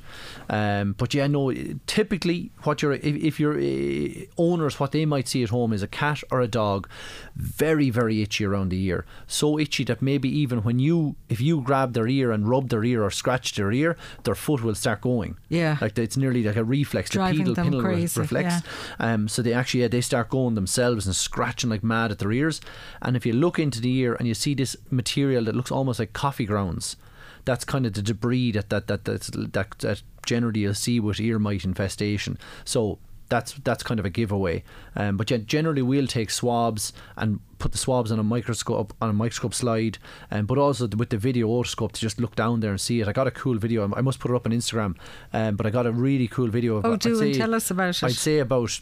um, 0.50 0.96
but 0.98 1.14
yeah, 1.14 1.28
no. 1.28 1.54
Typically, 1.86 2.52
what 2.64 2.82
your 2.82 2.94
if, 2.94 3.16
if 3.16 3.40
your 3.40 3.54
uh, 3.54 4.26
owners, 4.40 4.80
what 4.80 4.92
they 4.92 5.06
might 5.06 5.28
see 5.28 5.44
at 5.44 5.50
home 5.50 5.72
is 5.72 5.84
a 5.84 5.88
cat 5.88 6.24
or 6.32 6.42
a 6.42 6.48
dog, 6.48 6.90
very 7.36 7.92
very 7.92 8.24
itchy 8.24 8.44
around 8.44 8.70
the 8.70 8.84
ear, 8.84 9.06
so 9.28 9.60
itchy 9.60 9.84
that 9.84 10.02
maybe 10.02 10.28
even 10.28 10.64
when 10.64 10.80
you 10.80 11.16
if 11.30 11.40
you 11.40 11.62
grab 11.62 11.94
their 11.94 12.08
ear 12.08 12.32
and 12.32 12.50
rub 12.50 12.70
their 12.70 12.84
ear 12.84 13.04
or 13.04 13.12
scratch 13.12 13.54
their 13.54 13.72
ear, 13.72 13.96
their 14.24 14.36
foot 14.36 14.64
will 14.64 14.76
start 14.76 15.02
going. 15.02 15.38
Yeah. 15.48 15.78
like 15.80 15.98
it's 16.00 16.18
nearly 16.18 16.44
like 16.44 16.56
a 16.56 16.64
reflex, 16.64 17.12
the 17.12 17.20
pedal 17.20 17.56
pinnal 17.56 17.82
re- 17.82 18.02
reflex. 18.02 18.56
Um, 19.00 19.28
so 19.28 19.42
they 19.44 19.54
actually 19.54 19.82
yeah, 19.82 19.90
they 19.90 20.02
start 20.02 20.30
going 20.30 20.56
themselves 20.56 21.06
and 21.06 21.16
scratching 21.16 21.70
like 21.70 21.84
mad 21.84 22.10
at 22.12 22.18
their 22.20 22.32
ears. 22.32 22.62
And 23.02 23.16
if 23.16 23.26
you 23.26 23.34
look 23.34 23.60
into 23.60 23.80
the 23.80 23.94
ear 23.96 24.16
and 24.16 24.28
you 24.28 24.34
see 24.34 24.56
this 24.56 24.76
material 24.90 25.44
that 25.46 25.56
looks 25.56 25.72
almost 25.72 26.00
like 26.00 26.14
coffee 26.14 26.46
grounds, 26.46 26.96
that's 27.46 27.66
kind 27.66 27.86
of 27.86 27.94
the 27.94 28.02
debris 28.02 28.52
that 28.52 28.70
that 28.70 28.88
that 28.88 29.06
that's, 29.06 29.28
that, 29.28 29.76
that 29.80 30.02
generally 30.26 30.62
you'll 30.62 30.74
see 30.74 31.00
with 31.00 31.20
ear 31.20 31.40
mite 31.40 31.64
infestation. 31.66 32.38
So. 32.66 33.00
That's 33.30 33.54
that's 33.64 33.82
kind 33.82 34.00
of 34.00 34.06
a 34.06 34.12
giveaway, 34.12 34.64
um, 34.96 35.18
but 35.18 35.32
yeah, 35.32 35.38
generally 35.38 35.82
we'll 35.82 36.06
take 36.06 36.30
swabs 36.30 36.94
and 37.16 37.40
put 37.58 37.72
the 37.72 37.80
swabs 37.80 38.12
on 38.12 38.20
a 38.20 38.24
microscope 38.24 38.94
on 39.02 39.10
a 39.10 39.14
microscope 39.14 39.56
slide, 39.56 39.98
um, 40.30 40.46
but 40.46 40.60
also 40.60 40.88
with 40.88 41.10
the 41.10 41.18
video 41.18 41.48
otoscope 41.48 41.94
to 41.94 42.02
just 42.02 42.20
look 42.20 42.36
down 42.36 42.60
there 42.60 42.70
and 42.70 42.80
see 42.82 43.00
it. 43.00 43.08
I 43.08 43.12
got 43.12 43.26
a 43.26 43.32
cool 43.32 43.58
video. 43.58 43.92
I 43.96 44.02
must 44.02 44.20
put 44.20 44.30
it 44.30 44.36
up 44.36 44.46
on 44.46 44.52
Instagram, 44.52 44.98
um, 45.32 45.56
but 45.56 45.66
I 45.66 45.72
got 45.72 45.88
a 45.88 45.92
really 45.92 46.28
cool 46.28 46.50
video. 46.50 46.76
Of, 46.76 46.86
Oh, 46.86 46.96
do 46.96 47.18
say- 47.18 47.34
tell 47.34 47.56
us 47.56 47.72
about 47.72 47.96
it. 47.96 48.04
I'd 48.04 48.12
say 48.12 48.38
about 48.38 48.80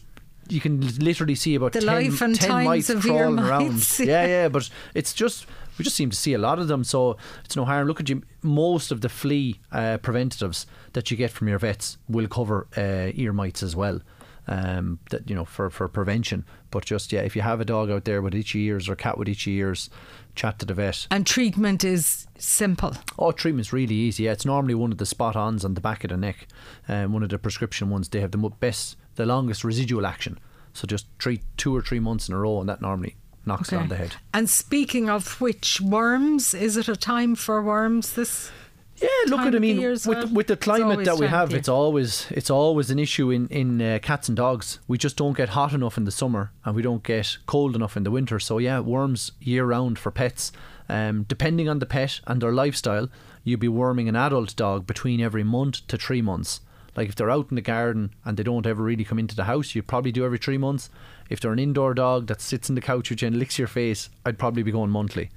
you 0.49 0.59
can 0.59 0.81
literally 0.97 1.35
see 1.35 1.55
about 1.55 1.71
The 1.71 1.79
10, 1.81 1.87
life 1.87 2.21
and 2.21 2.35
10 2.35 2.49
times 2.49 2.65
mites 2.65 2.89
of 2.89 3.03
crawling 3.03 3.39
around. 3.39 3.87
Yeah, 3.99 4.25
yeah, 4.25 4.47
but 4.49 4.69
it's 4.93 5.13
just 5.13 5.45
we 5.77 5.83
just 5.83 5.95
seem 5.95 6.09
to 6.09 6.15
see 6.15 6.33
a 6.33 6.37
lot 6.37 6.59
of 6.59 6.67
them, 6.67 6.83
so 6.83 7.17
it's 7.45 7.55
no 7.55 7.65
harm. 7.65 7.87
Look 7.87 7.99
at 7.99 8.09
you. 8.09 8.23
Most 8.41 8.91
of 8.91 9.01
the 9.01 9.09
flea 9.09 9.59
uh, 9.71 9.97
preventatives 9.97 10.65
that 10.93 11.11
you 11.11 11.17
get 11.17 11.31
from 11.31 11.47
your 11.47 11.59
vets 11.59 11.97
will 12.07 12.27
cover 12.27 12.67
uh, 12.77 13.11
ear 13.15 13.33
mites 13.33 13.63
as 13.63 13.75
well. 13.75 14.01
Um, 14.47 14.99
that 15.11 15.29
you 15.29 15.35
know 15.35 15.45
for 15.45 15.69
for 15.69 15.87
prevention, 15.87 16.45
but 16.71 16.83
just 16.83 17.13
yeah, 17.13 17.21
if 17.21 17.35
you 17.35 17.43
have 17.43 17.61
a 17.61 17.65
dog 17.65 17.91
out 17.91 18.05
there 18.05 18.23
with 18.23 18.33
itchy 18.33 18.63
ears 18.63 18.89
or 18.89 18.93
a 18.93 18.95
cat 18.95 19.17
with 19.17 19.29
itchy 19.29 19.51
ears, 19.53 19.89
chat 20.35 20.57
to 20.59 20.65
the 20.65 20.73
vet. 20.73 21.07
And 21.11 21.27
treatment 21.27 21.83
is 21.83 22.27
simple. 22.39 22.95
Oh, 23.19 23.31
treatment's 23.31 23.71
really 23.71 23.93
easy. 23.93 24.23
Yeah, 24.23 24.31
it's 24.31 24.43
normally 24.45 24.73
one 24.73 24.91
of 24.91 24.97
the 24.97 25.05
spot 25.05 25.35
ons 25.35 25.63
on 25.63 25.75
the 25.75 25.81
back 25.81 26.03
of 26.03 26.09
the 26.09 26.17
neck, 26.17 26.47
um, 26.89 27.13
one 27.13 27.21
of 27.21 27.29
the 27.29 27.37
prescription 27.37 27.91
ones. 27.91 28.09
They 28.09 28.19
have 28.19 28.31
the 28.31 28.37
best, 28.37 28.97
the 29.15 29.27
longest 29.27 29.63
residual 29.63 30.07
action. 30.07 30.39
So 30.73 30.87
just 30.87 31.07
treat 31.19 31.43
two 31.57 31.75
or 31.75 31.81
three 31.81 31.99
months 31.99 32.27
in 32.27 32.33
a 32.33 32.39
row, 32.39 32.59
and 32.59 32.67
that 32.67 32.81
normally 32.81 33.17
knocks 33.45 33.71
it 33.71 33.77
on 33.77 33.87
the 33.87 33.95
head. 33.95 34.15
And 34.33 34.49
speaking 34.49 35.09
of 35.09 35.39
which, 35.41 35.81
worms, 35.81 36.53
is 36.53 36.77
it 36.77 36.87
a 36.87 36.95
time 36.95 37.35
for 37.35 37.61
worms 37.61 38.13
this? 38.13 38.51
Yeah, 38.97 39.07
look 39.27 39.39
at 39.39 39.55
I 39.55 39.59
mean 39.59 39.81
with 39.81 40.05
well? 40.05 40.27
with 40.27 40.45
the 40.45 40.57
climate 40.57 41.05
that 41.05 41.17
we 41.17 41.25
have, 41.25 41.53
it's 41.55 41.67
always 41.67 42.27
it's 42.29 42.51
always 42.51 42.91
an 42.91 42.99
issue 42.99 43.31
in 43.31 43.47
in 43.47 43.81
uh, 43.81 43.99
cats 43.99 44.27
and 44.27 44.37
dogs. 44.37 44.77
We 44.87 44.99
just 44.99 45.17
don't 45.17 45.35
get 45.35 45.49
hot 45.49 45.73
enough 45.73 45.97
in 45.97 46.03
the 46.03 46.11
summer, 46.11 46.51
and 46.63 46.75
we 46.75 46.83
don't 46.83 47.01
get 47.01 47.37
cold 47.47 47.75
enough 47.75 47.97
in 47.97 48.03
the 48.03 48.11
winter. 48.11 48.39
So 48.39 48.59
yeah, 48.59 48.79
worms 48.79 49.31
year 49.39 49.65
round 49.65 49.97
for 49.97 50.11
pets. 50.11 50.51
Um, 50.87 51.23
depending 51.23 51.69
on 51.69 51.79
the 51.79 51.85
pet 51.85 52.19
and 52.27 52.41
their 52.41 52.51
lifestyle, 52.51 53.07
you'd 53.43 53.59
be 53.59 53.67
worming 53.69 54.07
an 54.07 54.15
adult 54.15 54.55
dog 54.55 54.85
between 54.85 55.21
every 55.21 55.43
month 55.43 55.87
to 55.87 55.97
three 55.97 56.21
months. 56.21 56.59
Like 56.95 57.09
if 57.09 57.15
they're 57.15 57.31
out 57.31 57.47
in 57.49 57.55
the 57.55 57.61
garden 57.61 58.13
and 58.25 58.37
they 58.37 58.43
don't 58.43 58.67
ever 58.67 58.83
really 58.83 59.05
come 59.05 59.17
into 59.17 59.35
the 59.35 59.45
house, 59.45 59.73
you'd 59.73 59.87
probably 59.87 60.11
do 60.11 60.25
every 60.25 60.37
three 60.37 60.57
months. 60.57 60.89
If 61.31 61.39
they're 61.39 61.53
an 61.53 61.59
indoor 61.59 61.93
dog 61.93 62.27
that 62.27 62.41
sits 62.41 62.67
in 62.67 62.75
the 62.75 62.81
couch 62.81 63.09
with 63.09 63.21
you 63.21 63.29
and 63.29 63.37
licks 63.37 63.57
your 63.57 63.69
face, 63.69 64.09
I'd 64.25 64.37
probably 64.37 64.63
be 64.63 64.71
going 64.71 64.89
monthly, 64.89 65.29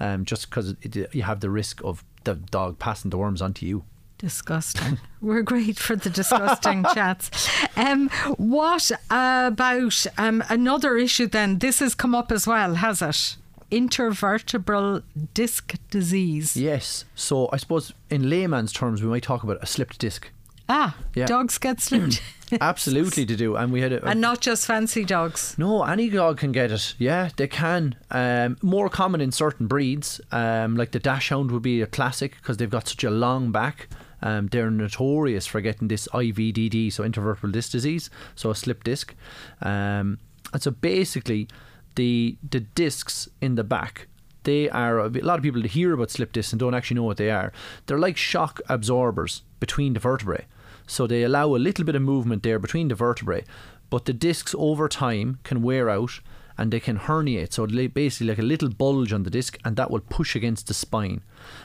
um, 0.00 0.24
just 0.24 0.50
because 0.50 0.74
you 0.82 1.22
have 1.22 1.38
the 1.38 1.50
risk 1.50 1.80
of 1.84 2.04
the 2.24 2.34
dog 2.34 2.80
passing 2.80 3.12
the 3.12 3.16
worms 3.16 3.40
onto 3.40 3.64
you. 3.64 3.84
Disgusting. 4.18 4.98
We're 5.20 5.42
great 5.42 5.78
for 5.78 5.94
the 5.94 6.10
disgusting 6.10 6.84
chats. 6.94 7.48
Um, 7.76 8.08
what 8.38 8.90
about 9.08 10.06
um, 10.18 10.42
another 10.48 10.96
issue 10.96 11.28
then? 11.28 11.60
This 11.60 11.78
has 11.78 11.94
come 11.94 12.12
up 12.12 12.32
as 12.32 12.44
well, 12.44 12.74
has 12.74 13.00
it? 13.00 13.36
Intervertebral 13.70 15.04
disc 15.32 15.74
disease. 15.90 16.56
Yes. 16.56 17.04
So 17.14 17.48
I 17.52 17.58
suppose 17.58 17.92
in 18.10 18.28
layman's 18.28 18.72
terms, 18.72 19.00
we 19.00 19.08
might 19.08 19.22
talk 19.22 19.44
about 19.44 19.62
a 19.62 19.66
slipped 19.66 20.00
disc. 20.00 20.28
Ah, 20.68 20.96
Yeah. 21.14 21.26
dogs 21.26 21.58
get 21.58 21.80
slipped. 21.80 22.20
Absolutely 22.60 23.26
to 23.26 23.36
do. 23.36 23.56
And 23.56 23.72
we 23.72 23.80
had 23.80 23.92
a, 23.92 24.04
a 24.04 24.10
and 24.10 24.20
not 24.20 24.40
just 24.40 24.66
fancy 24.66 25.04
dogs. 25.04 25.54
No, 25.58 25.82
any 25.84 26.08
dog 26.10 26.38
can 26.38 26.52
get 26.52 26.70
it. 26.70 26.94
Yeah, 26.98 27.30
they 27.36 27.48
can. 27.48 27.96
Um, 28.10 28.56
more 28.62 28.88
common 28.88 29.20
in 29.20 29.32
certain 29.32 29.66
breeds, 29.66 30.20
um, 30.32 30.76
like 30.76 30.92
the 30.92 30.98
Dachshund 31.00 31.50
would 31.50 31.62
be 31.62 31.82
a 31.82 31.86
classic 31.86 32.36
because 32.36 32.56
they've 32.56 32.70
got 32.70 32.88
such 32.88 33.04
a 33.04 33.10
long 33.10 33.50
back. 33.52 33.88
Um, 34.22 34.46
they're 34.48 34.70
notorious 34.70 35.46
for 35.46 35.60
getting 35.60 35.88
this 35.88 36.08
IVDD, 36.08 36.92
so 36.92 37.04
intervertebral 37.04 37.52
disc 37.52 37.70
disease, 37.72 38.10
so 38.34 38.50
a 38.50 38.54
slip 38.54 38.82
disc. 38.84 39.14
Um, 39.62 40.18
and 40.52 40.62
so 40.62 40.70
basically, 40.70 41.48
the 41.96 42.36
the 42.50 42.60
discs 42.60 43.28
in 43.40 43.54
the 43.56 43.64
back. 43.64 44.08
They 44.44 44.70
are 44.70 45.00
a 45.00 45.08
lot 45.08 45.38
of 45.38 45.42
people 45.42 45.62
hear 45.62 45.92
about 45.92 46.12
slip 46.12 46.32
discs 46.32 46.52
and 46.52 46.60
don't 46.60 46.74
actually 46.74 46.94
know 46.94 47.02
what 47.02 47.16
they 47.16 47.30
are. 47.30 47.52
They're 47.86 47.98
like 47.98 48.16
shock 48.16 48.60
absorbers 48.68 49.42
between 49.58 49.92
the 49.94 50.00
vertebrae. 50.00 50.46
So 50.86 51.06
they 51.06 51.22
allow 51.22 51.54
a 51.54 51.58
little 51.58 51.84
bit 51.84 51.96
of 51.96 52.02
movement 52.02 52.42
there 52.42 52.58
between 52.58 52.88
the 52.88 52.94
vertebrae, 52.94 53.44
but 53.90 54.04
the 54.04 54.12
discs 54.12 54.54
over 54.58 54.88
time 54.88 55.38
can 55.42 55.62
wear 55.62 55.90
out 55.90 56.20
and 56.58 56.72
they 56.72 56.80
can 56.80 56.98
herniate. 56.98 57.52
So 57.52 57.66
basically, 57.66 58.28
like 58.28 58.38
a 58.38 58.42
little 58.42 58.70
bulge 58.70 59.12
on 59.12 59.24
the 59.24 59.30
disc, 59.30 59.58
and 59.64 59.76
that 59.76 59.90
will 59.90 60.00
push 60.00 60.34
against 60.34 60.68
the 60.68 60.74
spine, 60.74 61.22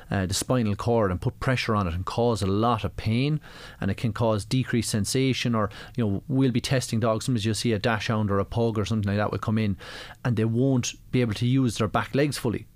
uh, 0.09 0.25
the 0.25 0.33
spinal 0.33 0.75
cord, 0.75 1.11
and 1.11 1.21
put 1.21 1.39
pressure 1.39 1.75
on 1.75 1.87
it 1.87 1.93
and 1.93 2.05
cause 2.05 2.41
a 2.41 2.47
lot 2.47 2.83
of 2.83 2.97
pain. 2.97 3.39
And 3.79 3.89
it 3.89 3.97
can 3.97 4.13
cause 4.13 4.43
decreased 4.43 4.89
sensation. 4.89 5.55
Or 5.55 5.69
you 5.95 6.05
know, 6.05 6.23
we'll 6.27 6.51
be 6.51 6.61
testing 6.61 6.99
dogs. 6.99 7.25
Sometimes 7.25 7.45
you'll 7.45 7.55
see 7.55 7.73
a 7.73 7.79
dachshund 7.79 8.29
or 8.29 8.39
a 8.39 8.45
pug 8.45 8.77
or 8.77 8.85
something 8.85 9.07
like 9.07 9.17
that 9.17 9.31
will 9.31 9.39
come 9.39 9.57
in, 9.57 9.77
and 10.25 10.35
they 10.35 10.45
won't 10.45 10.93
be 11.11 11.21
able 11.21 11.35
to 11.35 11.45
use 11.45 11.77
their 11.77 11.87
back 11.87 12.13
legs 12.13 12.37
fully 12.37 12.67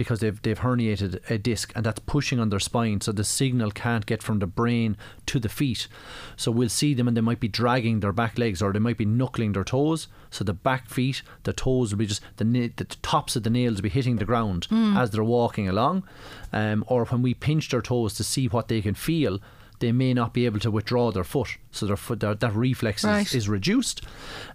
because 0.00 0.20
they've 0.20 0.40
they've 0.40 0.60
herniated 0.60 1.20
a 1.28 1.36
disc 1.36 1.72
and 1.76 1.84
that's 1.84 1.98
pushing 2.06 2.40
on 2.40 2.48
their 2.48 2.58
spine 2.58 3.02
so 3.02 3.12
the 3.12 3.22
signal 3.22 3.70
can't 3.70 4.06
get 4.06 4.22
from 4.22 4.38
the 4.38 4.46
brain 4.46 4.96
to 5.26 5.38
the 5.38 5.50
feet. 5.50 5.88
So 6.36 6.50
we'll 6.50 6.70
see 6.70 6.94
them 6.94 7.06
and 7.06 7.14
they 7.14 7.20
might 7.20 7.38
be 7.38 7.48
dragging 7.48 8.00
their 8.00 8.14
back 8.14 8.38
legs 8.38 8.62
or 8.62 8.72
they 8.72 8.78
might 8.78 8.96
be 8.96 9.04
knuckling 9.04 9.52
their 9.52 9.62
toes. 9.62 10.08
So 10.30 10.42
the 10.42 10.54
back 10.54 10.88
feet 10.88 11.20
the 11.42 11.52
toes 11.52 11.92
will 11.92 11.98
be 11.98 12.06
just 12.06 12.22
the, 12.38 12.44
na- 12.44 12.72
the 12.76 12.86
tops 13.02 13.36
of 13.36 13.42
the 13.42 13.50
nails 13.50 13.74
will 13.76 13.82
be 13.82 13.88
hitting 13.90 14.16
the 14.16 14.24
ground 14.24 14.68
as 14.96 15.10
they're 15.10 15.22
walking 15.22 15.68
along. 15.68 16.04
Um, 16.50 16.82
or 16.86 17.04
when 17.04 17.20
we 17.20 17.34
pinch 17.34 17.68
their 17.68 17.82
toes 17.82 18.14
to 18.14 18.24
see 18.24 18.48
what 18.48 18.68
they 18.68 18.80
can 18.80 18.94
feel 18.94 19.38
they 19.80 19.92
may 19.92 20.14
not 20.14 20.32
be 20.32 20.46
able 20.46 20.60
to 20.60 20.70
withdraw 20.70 21.10
their 21.10 21.24
foot, 21.24 21.58
so 21.72 21.86
their 21.86 21.96
foot 21.96 22.20
their, 22.20 22.34
that 22.34 22.54
reflex 22.54 23.04
Right. 23.04 23.26
is, 23.26 23.34
is 23.34 23.48
reduced. 23.48 24.02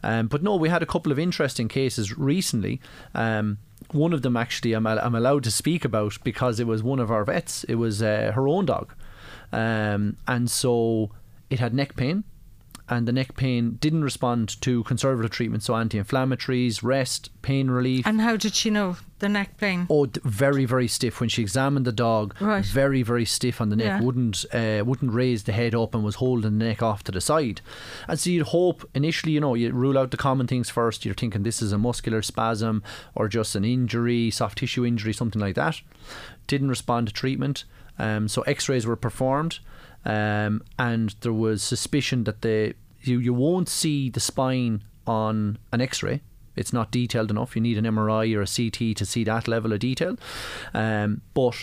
Um, 0.02 0.28
but 0.28 0.42
no, 0.42 0.56
we 0.56 0.70
had 0.70 0.82
a 0.82 0.86
couple 0.86 1.12
of 1.12 1.20
interesting 1.20 1.68
cases 1.68 2.18
recently. 2.18 2.80
Um, 3.14 3.58
one 3.92 4.14
of 4.14 4.22
them 4.22 4.38
actually 4.38 4.74
I'm, 4.74 4.88
I'm 4.88 5.14
allowed 5.16 5.44
to 5.44 5.52
speak 5.52 5.84
about 5.86 6.18
because 6.24 6.60
it 6.60 6.66
was 6.68 6.82
one 6.82 7.00
of 7.00 7.12
our 7.12 7.24
vets. 7.26 7.64
It 7.66 7.76
was 7.76 8.02
uh, 8.02 8.32
her 8.34 8.48
own 8.48 8.66
dog, 8.66 8.94
um, 9.52 10.18
and 10.28 10.50
so 10.50 11.12
it 11.50 11.60
had 11.60 11.74
neck 11.74 11.96
pain. 11.96 12.24
And 12.88 13.08
the 13.08 13.12
neck 13.12 13.36
pain 13.36 13.78
didn't 13.82 14.04
respond 14.04 14.62
to 14.62 14.84
conservative 14.84 15.32
treatment, 15.32 15.64
so 15.64 15.76
anti-inflammatories, 15.76 16.84
rest, 16.84 17.30
pain 17.42 17.70
relief. 17.70 18.06
And 18.06 18.22
how 18.22 18.38
did 18.38 18.54
she 18.54 18.70
know 18.70 18.98
the 19.20 19.30
neck 19.30 19.58
pain? 19.58 19.88
Oh, 19.90 20.08
very, 20.24 20.66
very 20.66 20.88
stiff. 20.88 21.20
When 21.20 21.30
she 21.30 21.42
examined 21.42 21.86
the 21.86 21.92
dog, 21.92 22.36
Right. 22.40 22.64
very, 22.64 23.02
very 23.02 23.26
stiff 23.26 23.60
on 23.60 23.70
the 23.70 23.76
neck. 23.76 23.86
Yeah. 23.86 24.02
Wouldn't 24.02 24.46
uh, 24.54 24.84
wouldn't 24.86 25.14
raise 25.14 25.44
the 25.44 25.52
head 25.52 25.74
up 25.74 25.96
and 25.96 26.04
was 26.04 26.16
holding 26.16 26.60
the 26.60 26.66
neck 26.66 26.84
off 26.84 27.04
to 27.06 27.12
the 27.12 27.22
side. 27.22 27.62
And 28.08 28.20
so 28.20 28.30
you'd 28.30 28.48
hope 28.48 28.88
initially, 28.94 29.34
you 29.34 29.40
know, 29.40 29.56
you 29.56 29.72
rule 29.72 29.98
out 29.98 30.12
the 30.12 30.18
common 30.18 30.46
things 30.48 30.70
first. 30.70 31.06
You're 31.06 31.16
thinking 31.16 31.44
this 31.44 31.62
is 31.62 31.72
a 31.72 31.78
muscular 31.78 32.22
spasm 32.22 32.84
or 33.16 33.28
just 33.28 33.56
an 33.56 33.66
injury, 33.66 34.30
soft 34.32 34.60
tissue 34.60 34.86
injury, 34.86 35.14
something 35.14 35.42
like 35.42 35.56
that. 35.56 35.82
Didn't 36.48 36.70
respond 36.70 37.08
to 37.08 37.14
treatment. 37.14 37.64
Um, 37.98 38.28
so 38.28 38.42
X-rays 38.44 38.86
were 38.86 38.98
performed, 38.98 39.60
um, 40.06 40.64
and 40.78 41.16
there 41.22 41.34
was 41.34 41.64
suspicion 41.64 42.24
that 42.26 42.42
the 42.42 42.74
you 43.02 43.20
you 43.20 43.34
won't 43.34 43.70
see 43.70 44.10
the 44.10 44.20
spine 44.20 44.84
on 45.06 45.58
an 45.72 45.82
X-ray. 45.82 46.22
It's 46.56 46.72
not 46.72 46.92
detailed 46.92 47.32
enough. 47.32 47.56
You 47.56 47.62
need 47.62 47.78
an 47.78 47.86
MRI 47.86 48.34
or 48.36 48.42
a 48.42 48.48
CT 48.48 48.96
to 48.98 49.06
see 49.06 49.24
that 49.26 49.48
level 49.48 49.74
of 49.74 49.80
detail. 49.80 50.18
Um, 50.74 51.22
but 51.34 51.56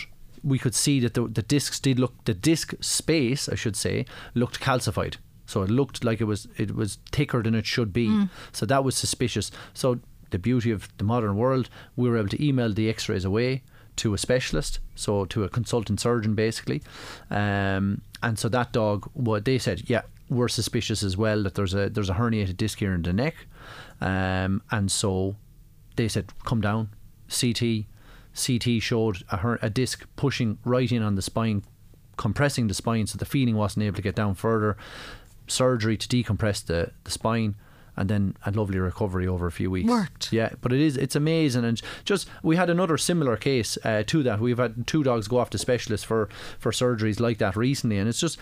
we 0.43 0.59
could 0.59 0.75
see 0.75 0.99
that 0.99 1.15
the, 1.15 1.27
the 1.27 1.41
discs 1.41 1.79
did 1.79 1.97
look, 1.99 2.13
the 2.25 2.33
disc 2.33 2.73
space, 2.79 3.49
I 3.49 3.55
should 3.55 3.75
say, 3.75 4.05
looked 4.35 4.59
calcified. 4.59 5.15
So 5.45 5.63
it 5.63 5.69
looked 5.69 6.03
like 6.03 6.21
it 6.21 6.25
was 6.25 6.47
it 6.57 6.75
was 6.75 6.99
thicker 7.11 7.41
than 7.41 7.55
it 7.55 7.65
should 7.65 7.91
be. 7.91 8.07
So 8.51 8.65
that 8.65 8.83
was 8.83 8.95
suspicious. 8.95 9.51
So 9.73 9.99
the 10.29 10.39
beauty 10.39 10.71
of 10.71 10.89
the 10.97 11.03
modern 11.03 11.37
world, 11.37 11.69
we 11.95 12.09
were 12.09 12.17
able 12.17 12.29
to 12.29 12.45
email 12.45 12.73
the 12.73 12.89
X-rays 12.89 13.25
away 13.25 13.61
to 13.97 14.13
a 14.13 14.17
specialist, 14.17 14.79
so 14.95 15.25
to 15.25 15.43
a 15.43 15.49
consultant 15.49 15.99
surgeon 15.99 16.33
basically, 16.33 16.81
um, 17.29 18.01
and 18.23 18.39
so 18.39 18.49
that 18.49 18.71
dog, 18.71 19.09
what 19.13 19.45
they 19.45 19.57
said, 19.59 19.89
yeah, 19.89 20.01
we're 20.29 20.47
suspicious 20.47 21.03
as 21.03 21.15
well 21.15 21.43
that 21.43 21.55
there's 21.55 21.73
a 21.73 21.89
there's 21.89 22.09
a 22.09 22.13
herniated 22.13 22.57
disc 22.57 22.79
here 22.79 22.93
in 22.93 23.03
the 23.03 23.13
neck, 23.13 23.35
um, 24.01 24.61
and 24.71 24.91
so 24.91 25.35
they 25.95 26.07
said 26.07 26.31
come 26.45 26.61
down, 26.61 26.89
CT, 27.29 27.85
CT 28.35 28.81
showed 28.81 29.23
a, 29.29 29.37
her- 29.37 29.59
a 29.61 29.69
disc 29.69 30.07
pushing 30.15 30.57
right 30.65 30.91
in 30.91 31.03
on 31.03 31.15
the 31.15 31.21
spine, 31.21 31.63
compressing 32.17 32.67
the 32.67 32.73
spine, 32.73 33.05
so 33.05 33.17
the 33.17 33.25
feeling 33.25 33.55
wasn't 33.55 33.83
able 33.85 33.97
to 33.97 34.01
get 34.01 34.15
down 34.15 34.33
further. 34.33 34.77
Surgery 35.45 35.97
to 35.97 36.07
decompress 36.07 36.65
the, 36.65 36.91
the 37.03 37.11
spine, 37.11 37.55
and 37.95 38.09
then 38.09 38.35
a 38.45 38.51
lovely 38.51 38.79
recovery 38.79 39.27
over 39.27 39.47
a 39.47 39.51
few 39.51 39.69
weeks. 39.69 39.89
Worked. 39.89 40.31
Yeah, 40.33 40.49
but 40.61 40.73
it 40.73 40.81
is 40.81 40.97
it's 40.97 41.15
amazing, 41.15 41.63
and 41.65 41.81
just 42.05 42.27
we 42.41 42.55
had 42.55 42.69
another 42.69 42.97
similar 42.97 43.37
case 43.37 43.77
uh, 43.83 44.03
to 44.07 44.23
that. 44.23 44.39
We've 44.39 44.57
had 44.57 44.87
two 44.87 45.03
dogs 45.03 45.27
go 45.27 45.37
off 45.37 45.49
to 45.51 45.57
specialists 45.57 46.05
for 46.05 46.29
for 46.59 46.71
surgeries 46.71 47.19
like 47.19 47.37
that 47.39 47.55
recently, 47.55 47.97
and 47.97 48.09
it's 48.09 48.19
just 48.19 48.39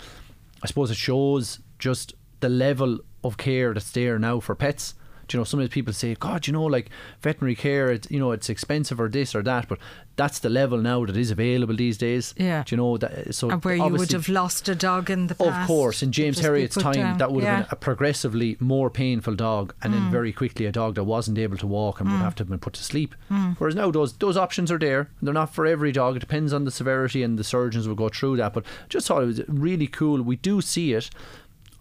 I 0.62 0.66
suppose 0.66 0.90
it 0.90 0.96
shows 0.96 1.58
just 1.78 2.14
the 2.40 2.48
level 2.48 3.00
of 3.24 3.36
care 3.36 3.72
that's 3.74 3.90
there 3.90 4.18
now 4.18 4.40
for 4.40 4.54
pets. 4.54 4.94
Do 5.28 5.36
you 5.36 5.40
know, 5.40 5.44
sometimes 5.44 5.70
people 5.70 5.92
say, 5.92 6.14
God, 6.14 6.46
you 6.46 6.52
know, 6.52 6.64
like 6.64 6.90
veterinary 7.20 7.54
care, 7.54 7.90
it's, 7.90 8.10
you 8.10 8.18
know, 8.18 8.32
it's 8.32 8.48
expensive 8.50 9.00
or 9.00 9.08
this 9.08 9.34
or 9.34 9.42
that, 9.42 9.68
but 9.68 9.78
that's 10.16 10.40
the 10.40 10.50
level 10.50 10.78
now 10.78 11.06
that 11.06 11.16
is 11.16 11.30
available 11.30 11.74
these 11.74 11.96
days. 11.96 12.34
Yeah. 12.36 12.64
Do 12.66 12.74
you 12.74 12.76
know 12.76 12.98
that? 12.98 13.34
So 13.34 13.50
And 13.50 13.64
where 13.64 13.76
you 13.76 13.86
would 13.88 14.12
have 14.12 14.28
lost 14.28 14.68
a 14.68 14.74
dog 14.74 15.08
in 15.10 15.28
the 15.28 15.34
past. 15.34 15.62
of 15.62 15.66
course, 15.66 16.02
in 16.02 16.12
James 16.12 16.38
Herriot's 16.40 16.76
time, 16.76 16.94
down. 16.94 17.18
that 17.18 17.32
would 17.32 17.44
have 17.44 17.52
Yeah. 17.52 17.62
Mm. 17.64 17.68
been 17.68 17.72
a 17.72 17.76
progressively 17.76 18.56
more 18.60 18.90
painful 18.90 19.34
dog, 19.36 19.74
and 19.82 19.94
then 19.94 20.10
very 20.10 20.32
quickly 20.32 20.66
a 20.66 20.72
dog 20.72 20.96
that 20.96 21.04
wasn't 21.04 21.38
able 21.38 21.56
to 21.56 21.66
walk 21.66 22.00
and 22.00 22.10
would 22.10 22.18
have 22.20 22.34
to 22.36 22.40
have 22.42 22.50
been 22.50 22.58
put 22.58 22.74
to 22.74 22.84
sleep. 22.84 23.14
Whereas 23.58 23.74
now 23.74 23.90
those 23.90 24.12
those 24.14 24.36
options 24.36 24.70
are 24.70 24.78
there. 24.78 25.08
They're 25.22 25.32
not 25.32 25.54
for 25.54 25.64
every 25.66 25.92
dog. 25.92 26.16
It 26.16 26.20
depends 26.20 26.52
on 26.52 26.64
the 26.64 26.70
severity, 26.70 27.22
and 27.22 27.38
the 27.38 27.44
surgeons 27.44 27.88
will 27.88 27.94
go 27.94 28.08
through 28.10 28.36
that. 28.38 28.52
But 28.52 28.64
just 28.90 29.06
thought 29.06 29.22
it 29.22 29.26
was 29.26 29.40
really 29.48 29.86
cool. 29.86 30.20
We 30.22 30.36
do 30.36 30.60
see 30.60 30.92
it. 30.92 31.08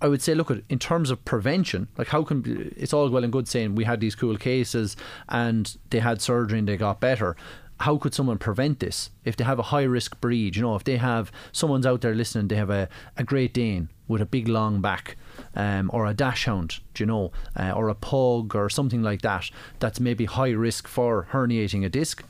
I 0.02 0.08
would 0.08 0.22
say, 0.22 0.34
look 0.34 0.50
at 0.50 0.64
in 0.70 0.80
terms 0.80 1.12
of 1.12 1.24
prevention. 1.26 1.88
Like, 1.98 2.08
how 2.08 2.24
can 2.24 2.74
it's 2.76 2.94
all 2.94 3.10
well 3.10 3.24
and 3.24 3.32
good 3.32 3.48
saying 3.48 3.76
we 3.76 3.84
had 3.84 4.00
these 4.00 4.16
cool 4.16 4.36
cases 4.36 4.98
and 5.30 5.78
they 5.92 6.00
had 6.00 6.22
surgery 6.22 6.60
and 6.60 6.68
they 6.68 6.78
got 6.78 7.00
better. 7.00 7.36
How 7.82 7.98
could 7.98 8.14
someone 8.14 8.38
prevent 8.38 8.80
this 8.80 9.10
if 9.26 9.36
they 9.36 9.44
have 9.44 9.60
a 9.60 9.64
high 9.64 9.84
risk 9.84 10.20
breed? 10.22 10.56
You 10.56 10.64
know, 10.64 10.76
if 10.76 10.84
they 10.84 10.98
have 10.98 11.32
someone's 11.52 11.86
out 11.86 12.02
there 12.02 12.14
listening, 12.14 12.48
they 12.48 12.56
have 12.56 12.70
a, 12.70 12.90
a 13.18 13.24
Great 13.24 13.54
Dane 13.54 13.90
with 14.08 14.22
a 14.22 14.26
big 14.26 14.48
long 14.48 14.82
back, 14.82 15.16
um, 15.56 15.90
or 15.94 16.06
a 16.06 16.14
Dachshund, 16.14 16.80
do 16.94 17.04
you 17.04 17.08
know, 17.08 17.32
uh, 17.56 17.72
or 17.72 17.90
a 17.90 17.96
Pug 17.96 18.56
or 18.56 18.70
something 18.70 19.02
like 19.02 19.22
that. 19.22 19.50
That's 19.80 20.00
maybe 20.00 20.26
high 20.26 20.52
risk 20.52 20.88
for 20.88 21.28
herniating 21.32 21.86
a 21.86 21.90
disc. 21.90 22.24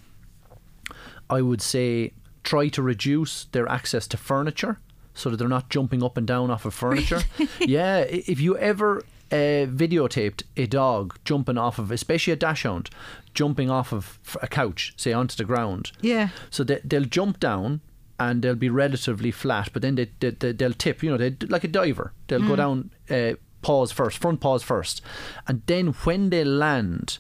I 1.30 1.42
would 1.42 1.62
say 1.62 2.14
try 2.44 2.70
to 2.70 2.82
reduce 2.82 3.46
their 3.46 3.68
access 3.70 4.08
to 4.08 4.18
furniture 4.18 4.80
so 5.14 5.30
that 5.30 5.38
they're 5.38 5.48
not 5.48 5.70
jumping 5.70 6.04
up 6.04 6.18
and 6.18 6.28
down 6.28 6.52
off 6.52 6.66
of 6.66 6.74
furniture. 6.74 7.22
yeah, 7.60 8.00
if 8.00 8.40
you 8.40 8.58
ever 8.58 9.04
uh, 9.32 9.66
videotaped 9.66 10.44
a 10.58 10.66
dog 10.66 11.18
jumping 11.24 11.58
off 11.58 11.80
of, 11.80 11.92
especially 11.92 12.34
a 12.34 12.36
dachshund, 12.36 12.90
jumping 13.34 13.70
off 13.70 13.94
of 13.94 14.20
a 14.42 14.48
couch, 14.48 14.94
say 14.98 15.14
onto 15.14 15.36
the 15.36 15.46
ground. 15.46 15.92
Yeah. 16.02 16.30
So 16.50 16.64
they, 16.64 16.82
they'll 16.84 17.06
jump 17.06 17.40
down 17.40 17.82
and 18.20 18.42
they'll 18.42 18.56
be 18.56 18.70
relatively 18.70 19.32
flat, 19.32 19.70
but 19.74 19.82
then 19.82 19.96
they, 19.96 20.12
they, 20.20 20.32
they, 20.32 20.52
they'll 20.52 20.74
tip, 20.74 21.02
you 21.02 21.10
know, 21.10 21.18
they 21.18 21.36
like 21.48 21.64
a 21.64 21.68
diver. 21.68 22.14
They'll 22.28 22.48
go 22.48 22.56
down 22.56 22.92
uh, 23.10 23.34
paws 23.62 23.92
first, 23.92 24.18
front 24.20 24.42
paws 24.42 24.64
first. 24.64 25.02
And 25.48 25.64
then 25.66 25.88
when 26.04 26.30
they 26.30 26.44
land, 26.44 27.18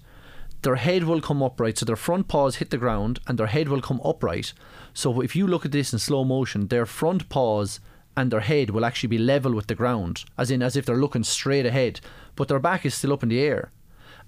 their 0.62 0.76
head 0.76 1.04
will 1.06 1.22
come 1.22 1.42
upright. 1.42 1.78
So 1.78 1.86
their 1.86 1.96
front 1.96 2.28
paws 2.28 2.58
hit 2.58 2.70
the 2.70 2.78
ground 2.78 3.20
and 3.28 3.38
their 3.38 3.48
head 3.48 3.70
will 3.70 3.82
come 3.82 4.02
upright. 4.04 4.54
So 4.94 5.22
if 5.22 5.36
you 5.36 5.48
look 5.48 5.66
at 5.66 5.72
this 5.72 5.94
in 5.94 6.00
slow 6.00 6.24
motion, 6.24 6.68
their 6.68 6.86
front 6.86 7.30
paws 7.30 7.80
and 8.16 8.32
their 8.32 8.42
head 8.42 8.70
will 8.70 8.86
actually 8.86 9.08
be 9.08 9.18
level 9.18 9.54
with 9.54 9.68
the 9.68 9.76
ground, 9.76 10.26
as 10.38 10.52
in 10.52 10.62
as 10.62 10.76
if 10.76 10.86
they're 10.86 10.98
looking 10.98 11.24
straight 11.24 11.66
ahead, 11.66 12.02
but 12.36 12.48
their 12.48 12.60
back 12.60 12.86
is 12.86 12.94
still 12.94 13.14
up 13.14 13.24
in 13.24 13.30
the 13.30 13.40
air. 13.40 13.72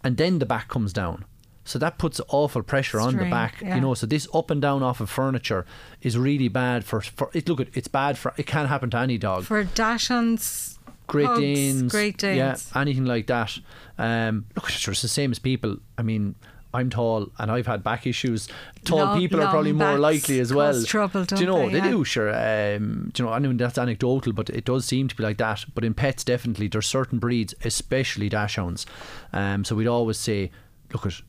And 0.03 0.17
then 0.17 0.39
the 0.39 0.45
back 0.45 0.67
comes 0.67 0.93
down. 0.93 1.25
So 1.65 1.79
that 1.79 1.97
puts 1.97 2.19
awful 2.27 2.61
pressure 2.61 2.99
on 2.99 3.15
the 3.15 3.25
back, 3.25 3.61
yeah. 3.61 3.75
you 3.75 3.81
know. 3.81 3.93
So 3.93 4.05
this 4.05 4.27
up 4.33 4.51
and 4.51 4.61
down 4.61 4.83
off 4.83 4.99
of 4.99 5.09
furniture 5.09 5.65
is 6.01 6.17
really 6.17 6.49
bad 6.49 6.83
for. 6.83 6.99
for 6.99 7.29
it, 7.33 7.47
look, 7.47 7.65
it's 7.73 7.87
bad 7.87 8.17
for. 8.17 8.33
It 8.35 8.47
can 8.47 8.65
happen 8.65 8.89
to 8.89 8.97
any 8.97 9.17
dog. 9.17 9.45
For 9.45 9.63
Dachshunds, 9.63 10.77
Great 11.13 11.27
Pugs, 11.27 11.39
Danes, 11.39 11.91
Great 11.91 12.17
Danes. 12.17 12.37
yeah, 12.37 12.81
anything 12.81 13.05
like 13.05 13.27
that. 13.27 13.57
Um, 13.97 14.45
look, 14.55 14.67
it's 14.69 15.01
the 15.01 15.07
same 15.07 15.31
as 15.31 15.39
people. 15.39 15.77
I 15.97 16.01
mean, 16.01 16.35
I'm 16.73 16.89
tall 16.89 17.29
and 17.37 17.51
I've 17.51 17.67
had 17.67 17.83
back 17.83 18.07
issues. 18.07 18.47
Tall 18.83 18.97
Long- 18.97 19.19
people 19.19 19.39
are 19.41 19.49
probably 19.51 19.73
more 19.73 19.99
likely 19.99 20.39
as 20.39 20.51
well. 20.51 20.83
trouble, 20.83 21.23
do 21.25 21.35
you 21.39 21.45
know 21.45 21.69
they? 21.69 21.77
Yeah. 21.77 21.91
do? 21.91 22.03
Sure. 22.03 22.29
Um, 22.29 23.11
do 23.13 23.21
you 23.23 23.29
know? 23.29 23.33
I 23.33 23.37
mean 23.39 23.57
that's 23.57 23.77
anecdotal, 23.77 24.33
but 24.33 24.49
it 24.49 24.65
does 24.65 24.85
seem 24.85 25.07
to 25.07 25.15
be 25.15 25.21
like 25.23 25.37
that. 25.37 25.65
But 25.75 25.85
in 25.85 25.93
pets, 25.93 26.23
definitely, 26.23 26.67
there's 26.67 26.87
certain 26.87 27.19
breeds, 27.19 27.53
especially 27.63 28.29
dachshunds. 28.29 28.85
Um, 29.31 29.63
so 29.63 29.75
we'd 29.75 29.87
always 29.87 30.17
say, 30.17 30.49
look 30.91 31.05
at. 31.05 31.21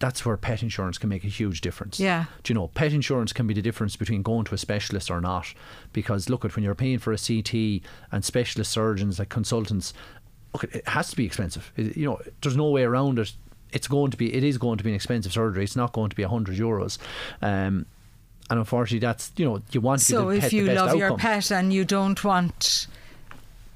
That's 0.00 0.26
where 0.26 0.36
pet 0.36 0.62
insurance 0.62 0.98
can 0.98 1.08
make 1.08 1.24
a 1.24 1.28
huge 1.28 1.60
difference. 1.60 2.00
Yeah. 2.00 2.24
Do 2.42 2.52
you 2.52 2.58
know, 2.58 2.68
pet 2.68 2.92
insurance 2.92 3.32
can 3.32 3.46
be 3.46 3.54
the 3.54 3.62
difference 3.62 3.96
between 3.96 4.22
going 4.22 4.44
to 4.46 4.54
a 4.54 4.58
specialist 4.58 5.10
or 5.10 5.20
not. 5.20 5.54
Because 5.92 6.28
look 6.28 6.44
at 6.44 6.54
when 6.56 6.64
you're 6.64 6.74
paying 6.74 6.98
for 6.98 7.12
a 7.12 7.16
CT 7.18 7.82
and 8.12 8.24
specialist 8.24 8.72
surgeons 8.72 9.18
like 9.18 9.28
consultants, 9.28 9.94
look, 10.52 10.64
it 10.64 10.86
has 10.88 11.10
to 11.10 11.16
be 11.16 11.24
expensive. 11.24 11.72
It- 11.76 11.96
you 11.96 12.06
know, 12.06 12.20
there's 12.42 12.56
no 12.56 12.68
way 12.70 12.82
around 12.82 13.18
it. 13.18 13.32
It's 13.72 13.88
going 13.88 14.10
to 14.10 14.16
be, 14.16 14.34
it 14.34 14.44
is 14.44 14.58
going 14.58 14.78
to 14.78 14.84
be 14.84 14.90
an 14.90 14.96
expensive 14.96 15.32
surgery. 15.32 15.64
It's 15.64 15.76
not 15.76 15.92
going 15.92 16.10
to 16.10 16.16
be 16.16 16.22
hundred 16.24 16.56
euros. 16.58 16.98
Um, 17.42 17.86
and 18.50 18.58
unfortunately, 18.58 18.98
that's 18.98 19.32
you 19.36 19.44
know, 19.46 19.62
you 19.72 19.80
want 19.80 20.00
to 20.00 20.04
So 20.04 20.30
give 20.30 20.34
the 20.34 20.40
pet 20.40 20.46
if 20.46 20.52
you 20.52 20.66
love 20.74 20.96
your 20.96 21.16
pet 21.16 21.50
and 21.50 21.72
you 21.72 21.84
don't 21.84 22.22
want 22.22 22.86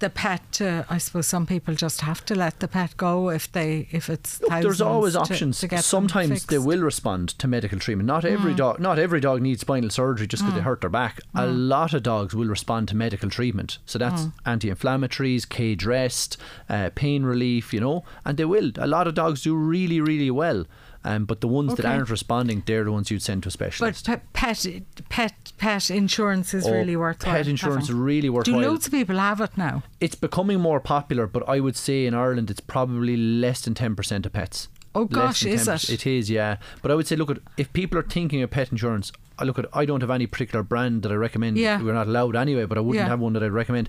the 0.01 0.11
pet 0.11 0.41
to, 0.53 0.87
I 0.89 0.99
suppose 0.99 1.27
some 1.27 1.45
people 1.47 1.75
just 1.75 2.03
have 2.03 2.25
to 2.27 2.35
let 2.35 2.61
the 2.61 2.69
pet 2.69 2.97
go 2.97 3.31
if 3.31 3.51
they 3.51 3.89
if 3.91 4.09
it's 4.09 4.41
Look, 4.41 4.51
there's 4.63 4.81
always 4.81 5.15
to- 5.15 5.21
options. 5.21 5.59
To 5.61 5.83
Sometimes 5.83 6.47
they 6.47 6.59
will 6.59 6.81
respond 6.83 7.31
to 7.39 7.49
medical 7.49 7.79
treatment. 7.79 8.07
Not 8.07 8.25
every 8.25 8.53
Mm. 8.53 8.57
dog, 8.57 8.81
not 8.81 8.99
every 8.99 9.21
dog 9.21 9.43
needs 9.43 9.61
spinal 9.63 9.91
surgery 9.91 10.27
just 10.27 10.43
because 10.45 10.55
they 10.55 10.61
hurt 10.63 10.81
their 10.83 10.91
back. 10.91 11.21
A 11.35 11.47
lot 11.47 11.95
of 11.95 12.03
dogs 12.05 12.35
will 12.35 12.47
respond 12.49 12.89
to 12.89 12.97
medical 12.97 13.29
treatment. 13.29 13.79
So 13.87 13.99
that's 13.99 14.23
Mm. 14.23 14.33
anti-inflammatories, 14.47 15.49
cage 15.49 15.85
rest, 15.85 16.37
uh, 16.69 16.91
pain 16.95 17.25
relief. 17.25 17.73
You 17.75 17.81
know, 17.81 18.05
and 18.25 18.37
they 18.39 18.45
will. 18.45 18.71
A 18.77 18.87
lot 18.87 19.07
of 19.09 19.15
dogs 19.15 19.43
do 19.43 19.55
really, 19.55 20.01
really 20.01 20.31
well. 20.31 20.65
Um, 21.05 21.25
but 21.27 21.41
the 21.41 21.49
ones 21.49 21.75
that 21.77 21.85
aren't 21.87 22.11
responding, 22.11 22.65
they're 22.67 22.85
the 22.85 22.93
ones 22.93 23.11
you'd 23.11 23.23
send 23.23 23.45
to 23.45 23.47
a 23.47 23.51
But 23.51 23.53
specialist. 23.53 24.07
pet 24.07 24.33
pet 24.33 24.67
pet, 25.09 25.53
pet 25.57 25.91
insurance 25.91 26.53
is 26.55 26.67
Oh, 26.67 26.73
really 26.73 26.97
worthwhile. 26.97 27.35
pet 27.37 27.47
insurance 27.47 27.87
having. 27.87 27.97
is 27.97 28.03
really 28.05 28.29
worth. 28.29 28.45
Do 28.47 28.55
worthwhile. 28.55 28.71
loads 28.73 28.87
of 28.87 28.93
people 28.93 29.17
have 29.19 29.41
it 29.41 29.57
now? 29.57 29.85
it's 30.01 30.17
becoming 30.17 30.61
more 30.61 30.81
popular, 30.81 31.27
but 31.27 31.49
I 31.49 31.61
would 31.61 31.77
say 31.77 32.05
in 32.07 32.15
Ireland 32.15 32.51
it's 32.51 32.61
probably 32.61 33.17
less 33.17 33.61
than 33.63 33.75
ten 33.75 33.95
percent 33.95 34.27
of 34.27 34.33
pets. 34.33 34.69
Oh, 34.95 35.05
gosh, 35.05 35.45
is 35.45 35.69
it? 35.69 35.89
It 35.91 36.07
is, 36.07 36.29
yeah. 36.29 36.57
But 36.83 36.91
I 36.91 36.95
would 36.97 37.07
say, 37.07 37.15
look 37.15 37.31
at 37.31 37.39
if 37.57 37.73
people 37.73 37.99
are 37.99 38.03
thinking 38.03 38.43
of 38.43 38.51
pet 38.51 38.73
insurance. 38.73 39.13
I 39.39 39.45
look 39.45 39.59
at. 39.59 39.67
I 39.73 39.85
don't 39.85 40.01
have 40.01 40.11
any 40.11 40.27
particular 40.27 40.65
brand 40.65 41.03
that 41.03 41.13
I 41.13 41.15
recommend. 41.15 41.57
Yeah. 41.59 41.81
We're 41.81 41.93
not 41.95 42.09
allowed 42.09 42.35
anyway, 42.35 42.65
but 42.65 42.77
I 42.77 42.81
wouldn't 42.81 43.05
Yeah. 43.05 43.09
have 43.09 43.21
one 43.21 43.35
that 43.35 43.43
I'd 43.45 43.53
recommend. 43.53 43.89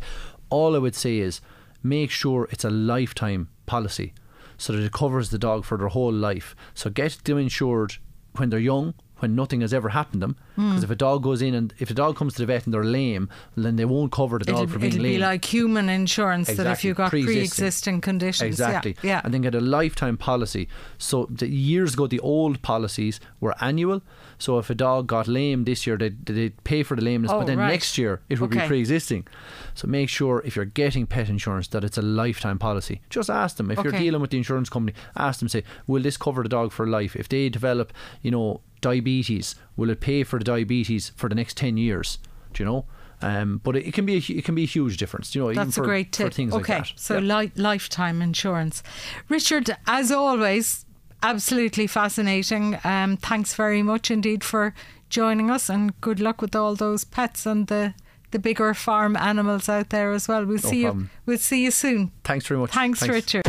All 0.52 0.76
I 0.76 0.78
would 0.78 0.94
say 0.94 1.18
is 1.18 1.42
make 1.82 2.12
sure 2.12 2.48
it's 2.52 2.64
a 2.64 2.70
lifetime 2.70 3.48
policy, 3.66 4.14
so 4.60 4.74
that 4.74 4.84
it 4.84 4.92
covers 4.92 5.32
the 5.32 5.40
dog 5.40 5.66
for 5.66 5.78
their 5.78 5.88
whole 5.88 6.14
life. 6.14 6.56
So 6.76 6.92
get 6.92 7.24
them 7.24 7.40
insured 7.40 7.96
when 8.36 8.52
they're 8.52 8.60
young, 8.60 8.94
when 9.18 9.36
nothing 9.36 9.62
has 9.62 9.74
ever 9.74 9.90
happened 9.90 10.22
to 10.22 10.28
them. 10.28 10.36
Hmm. 10.56 10.70
Because 10.70 10.84
if 10.84 10.90
a 10.92 10.96
dog 10.96 11.24
goes 11.24 11.42
in 11.42 11.56
and 11.56 11.74
if 11.80 11.90
a 11.90 11.94
dog 11.94 12.16
comes 12.16 12.34
to 12.36 12.42
the 12.42 12.46
vet 12.46 12.66
and 12.66 12.74
they're 12.74 12.84
lame, 12.84 13.30
then 13.56 13.76
they 13.78 13.86
won't 13.86 14.12
cover 14.12 14.38
the 14.38 14.46
dog 14.46 14.64
It'll, 14.64 14.68
for 14.68 14.80
being 14.80 14.94
it'll 14.94 15.04
lame. 15.04 15.14
be 15.14 15.18
like 15.20 15.46
human 15.46 15.90
insurance 15.90 16.48
that 16.48 16.68
if 16.68 16.84
you've 16.84 16.98
got 16.98 17.10
pre-existing. 17.10 17.36
pre-existing 17.40 18.02
conditions. 18.02 18.48
Exactly. 18.48 18.96
Yeah. 19.02 19.10
yeah. 19.10 19.22
And 19.24 19.34
then 19.34 19.42
get 19.42 19.56
a 19.56 19.62
lifetime 19.62 20.18
policy. 20.18 20.68
So 20.98 21.28
the 21.30 21.48
years 21.48 21.94
ago, 21.96 22.06
the 22.06 22.20
old 22.20 22.62
policies 22.62 23.20
were 23.40 23.56
annual. 23.62 24.02
So 24.40 24.58
if 24.58 24.70
a 24.70 24.76
dog 24.76 25.06
got 25.08 25.28
lame 25.28 25.66
this 25.66 25.86
year, 25.86 25.98
they'd, 25.98 26.26
they'd 26.26 26.64
pay 26.64 26.82
for 26.82 26.96
the 26.96 27.04
lameness, 27.04 27.30
Oh, 27.32 27.40
but 27.40 27.48
then 27.48 27.58
right. 27.60 27.68
next 27.72 27.98
year 27.98 28.22
it 28.30 28.40
would 28.40 28.52
Okay. 28.52 28.62
be 28.62 28.68
pre-existing. 28.68 29.28
So 29.76 29.88
make 29.88 30.10
sure 30.10 30.42
if 30.46 30.56
you're 30.56 30.66
getting 30.66 31.06
pet 31.06 31.30
insurance 31.30 31.68
that 31.68 31.84
it's 31.84 31.98
a 31.98 32.02
lifetime 32.02 32.58
policy. 32.58 33.02
Just 33.10 33.30
ask 33.30 33.58
them 33.58 33.70
if 33.70 33.84
you're 33.84 33.92
dealing 33.92 34.22
with 34.22 34.32
the 34.32 34.38
insurance 34.38 34.70
company. 34.70 34.96
Ask 35.16 35.40
them, 35.40 35.50
say, 35.50 35.64
will 35.88 36.02
this 36.02 36.18
cover 36.18 36.42
the 36.42 36.50
dog 36.50 36.72
for 36.72 36.88
life? 36.88 37.16
If 37.16 37.28
they 37.30 37.50
develop, 37.50 37.92
you 38.22 38.32
know, 38.32 38.62
diabetes, 38.82 39.56
will 39.76 39.90
it 39.90 40.00
pay 40.00 40.24
for 40.24 40.40
the 40.40 40.46
diabetes 40.46 41.12
for 41.16 41.28
the 41.30 41.36
next 41.36 41.58
ten 41.58 41.76
years? 41.78 42.18
Do 42.54 42.64
you 42.64 42.70
know? 42.70 42.86
Um, 43.22 43.60
but 43.66 43.76
it, 43.76 43.88
it 43.88 43.94
can 43.94 44.06
be 44.06 44.16
a, 44.16 44.22
it 44.38 44.46
can 44.46 44.56
be 44.56 44.64
a 44.64 44.68
huge 44.68 44.96
difference. 44.96 45.36
You 45.36 45.42
know, 45.42 45.52
even 45.52 45.66
That's 45.66 45.76
for, 45.76 45.84
a 45.84 45.86
great 45.88 46.16
for 46.16 46.24
tip. 46.24 46.34
things 46.34 46.54
okay, 46.54 46.76
like 46.78 46.88
that. 46.88 46.94
so 47.00 47.18
Yeah. 47.18 47.40
li- 47.40 47.52
lifetime 47.58 48.22
insurance. 48.22 48.82
Richard, 49.28 49.76
as 49.86 50.10
always, 50.14 50.86
absolutely 51.24 51.88
fascinating. 51.88 52.78
Um, 52.84 53.18
thanks 53.18 53.54
very 53.54 53.82
much 53.82 54.12
indeed 54.12 54.44
for 54.44 54.74
joining 55.10 55.50
us, 55.50 55.70
and 55.70 56.00
good 56.02 56.20
luck 56.20 56.42
with 56.42 56.56
all 56.56 56.76
those 56.76 57.04
pets 57.04 57.46
and 57.46 57.68
the 57.68 57.94
the 58.32 58.40
bigger 58.40 58.74
farm 58.76 59.16
animals 59.18 59.68
out 59.68 59.90
there 59.90 60.12
as 60.12 60.28
well. 60.28 60.46
We'll 60.46 60.60
see 60.60 60.84
problem. 60.84 61.04
you. 61.04 61.10
We'll 61.26 61.38
see 61.40 61.64
you 61.64 61.72
soon. 61.72 62.12
Thanks 62.24 62.46
very 62.46 62.60
much. 62.60 62.72
Thanks, 62.72 63.08
Richard. 63.08 63.44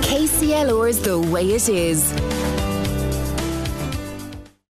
KCLR's 0.00 1.00
The 1.00 1.20
Way 1.20 1.52
It 1.52 1.68
Is. 1.68 2.33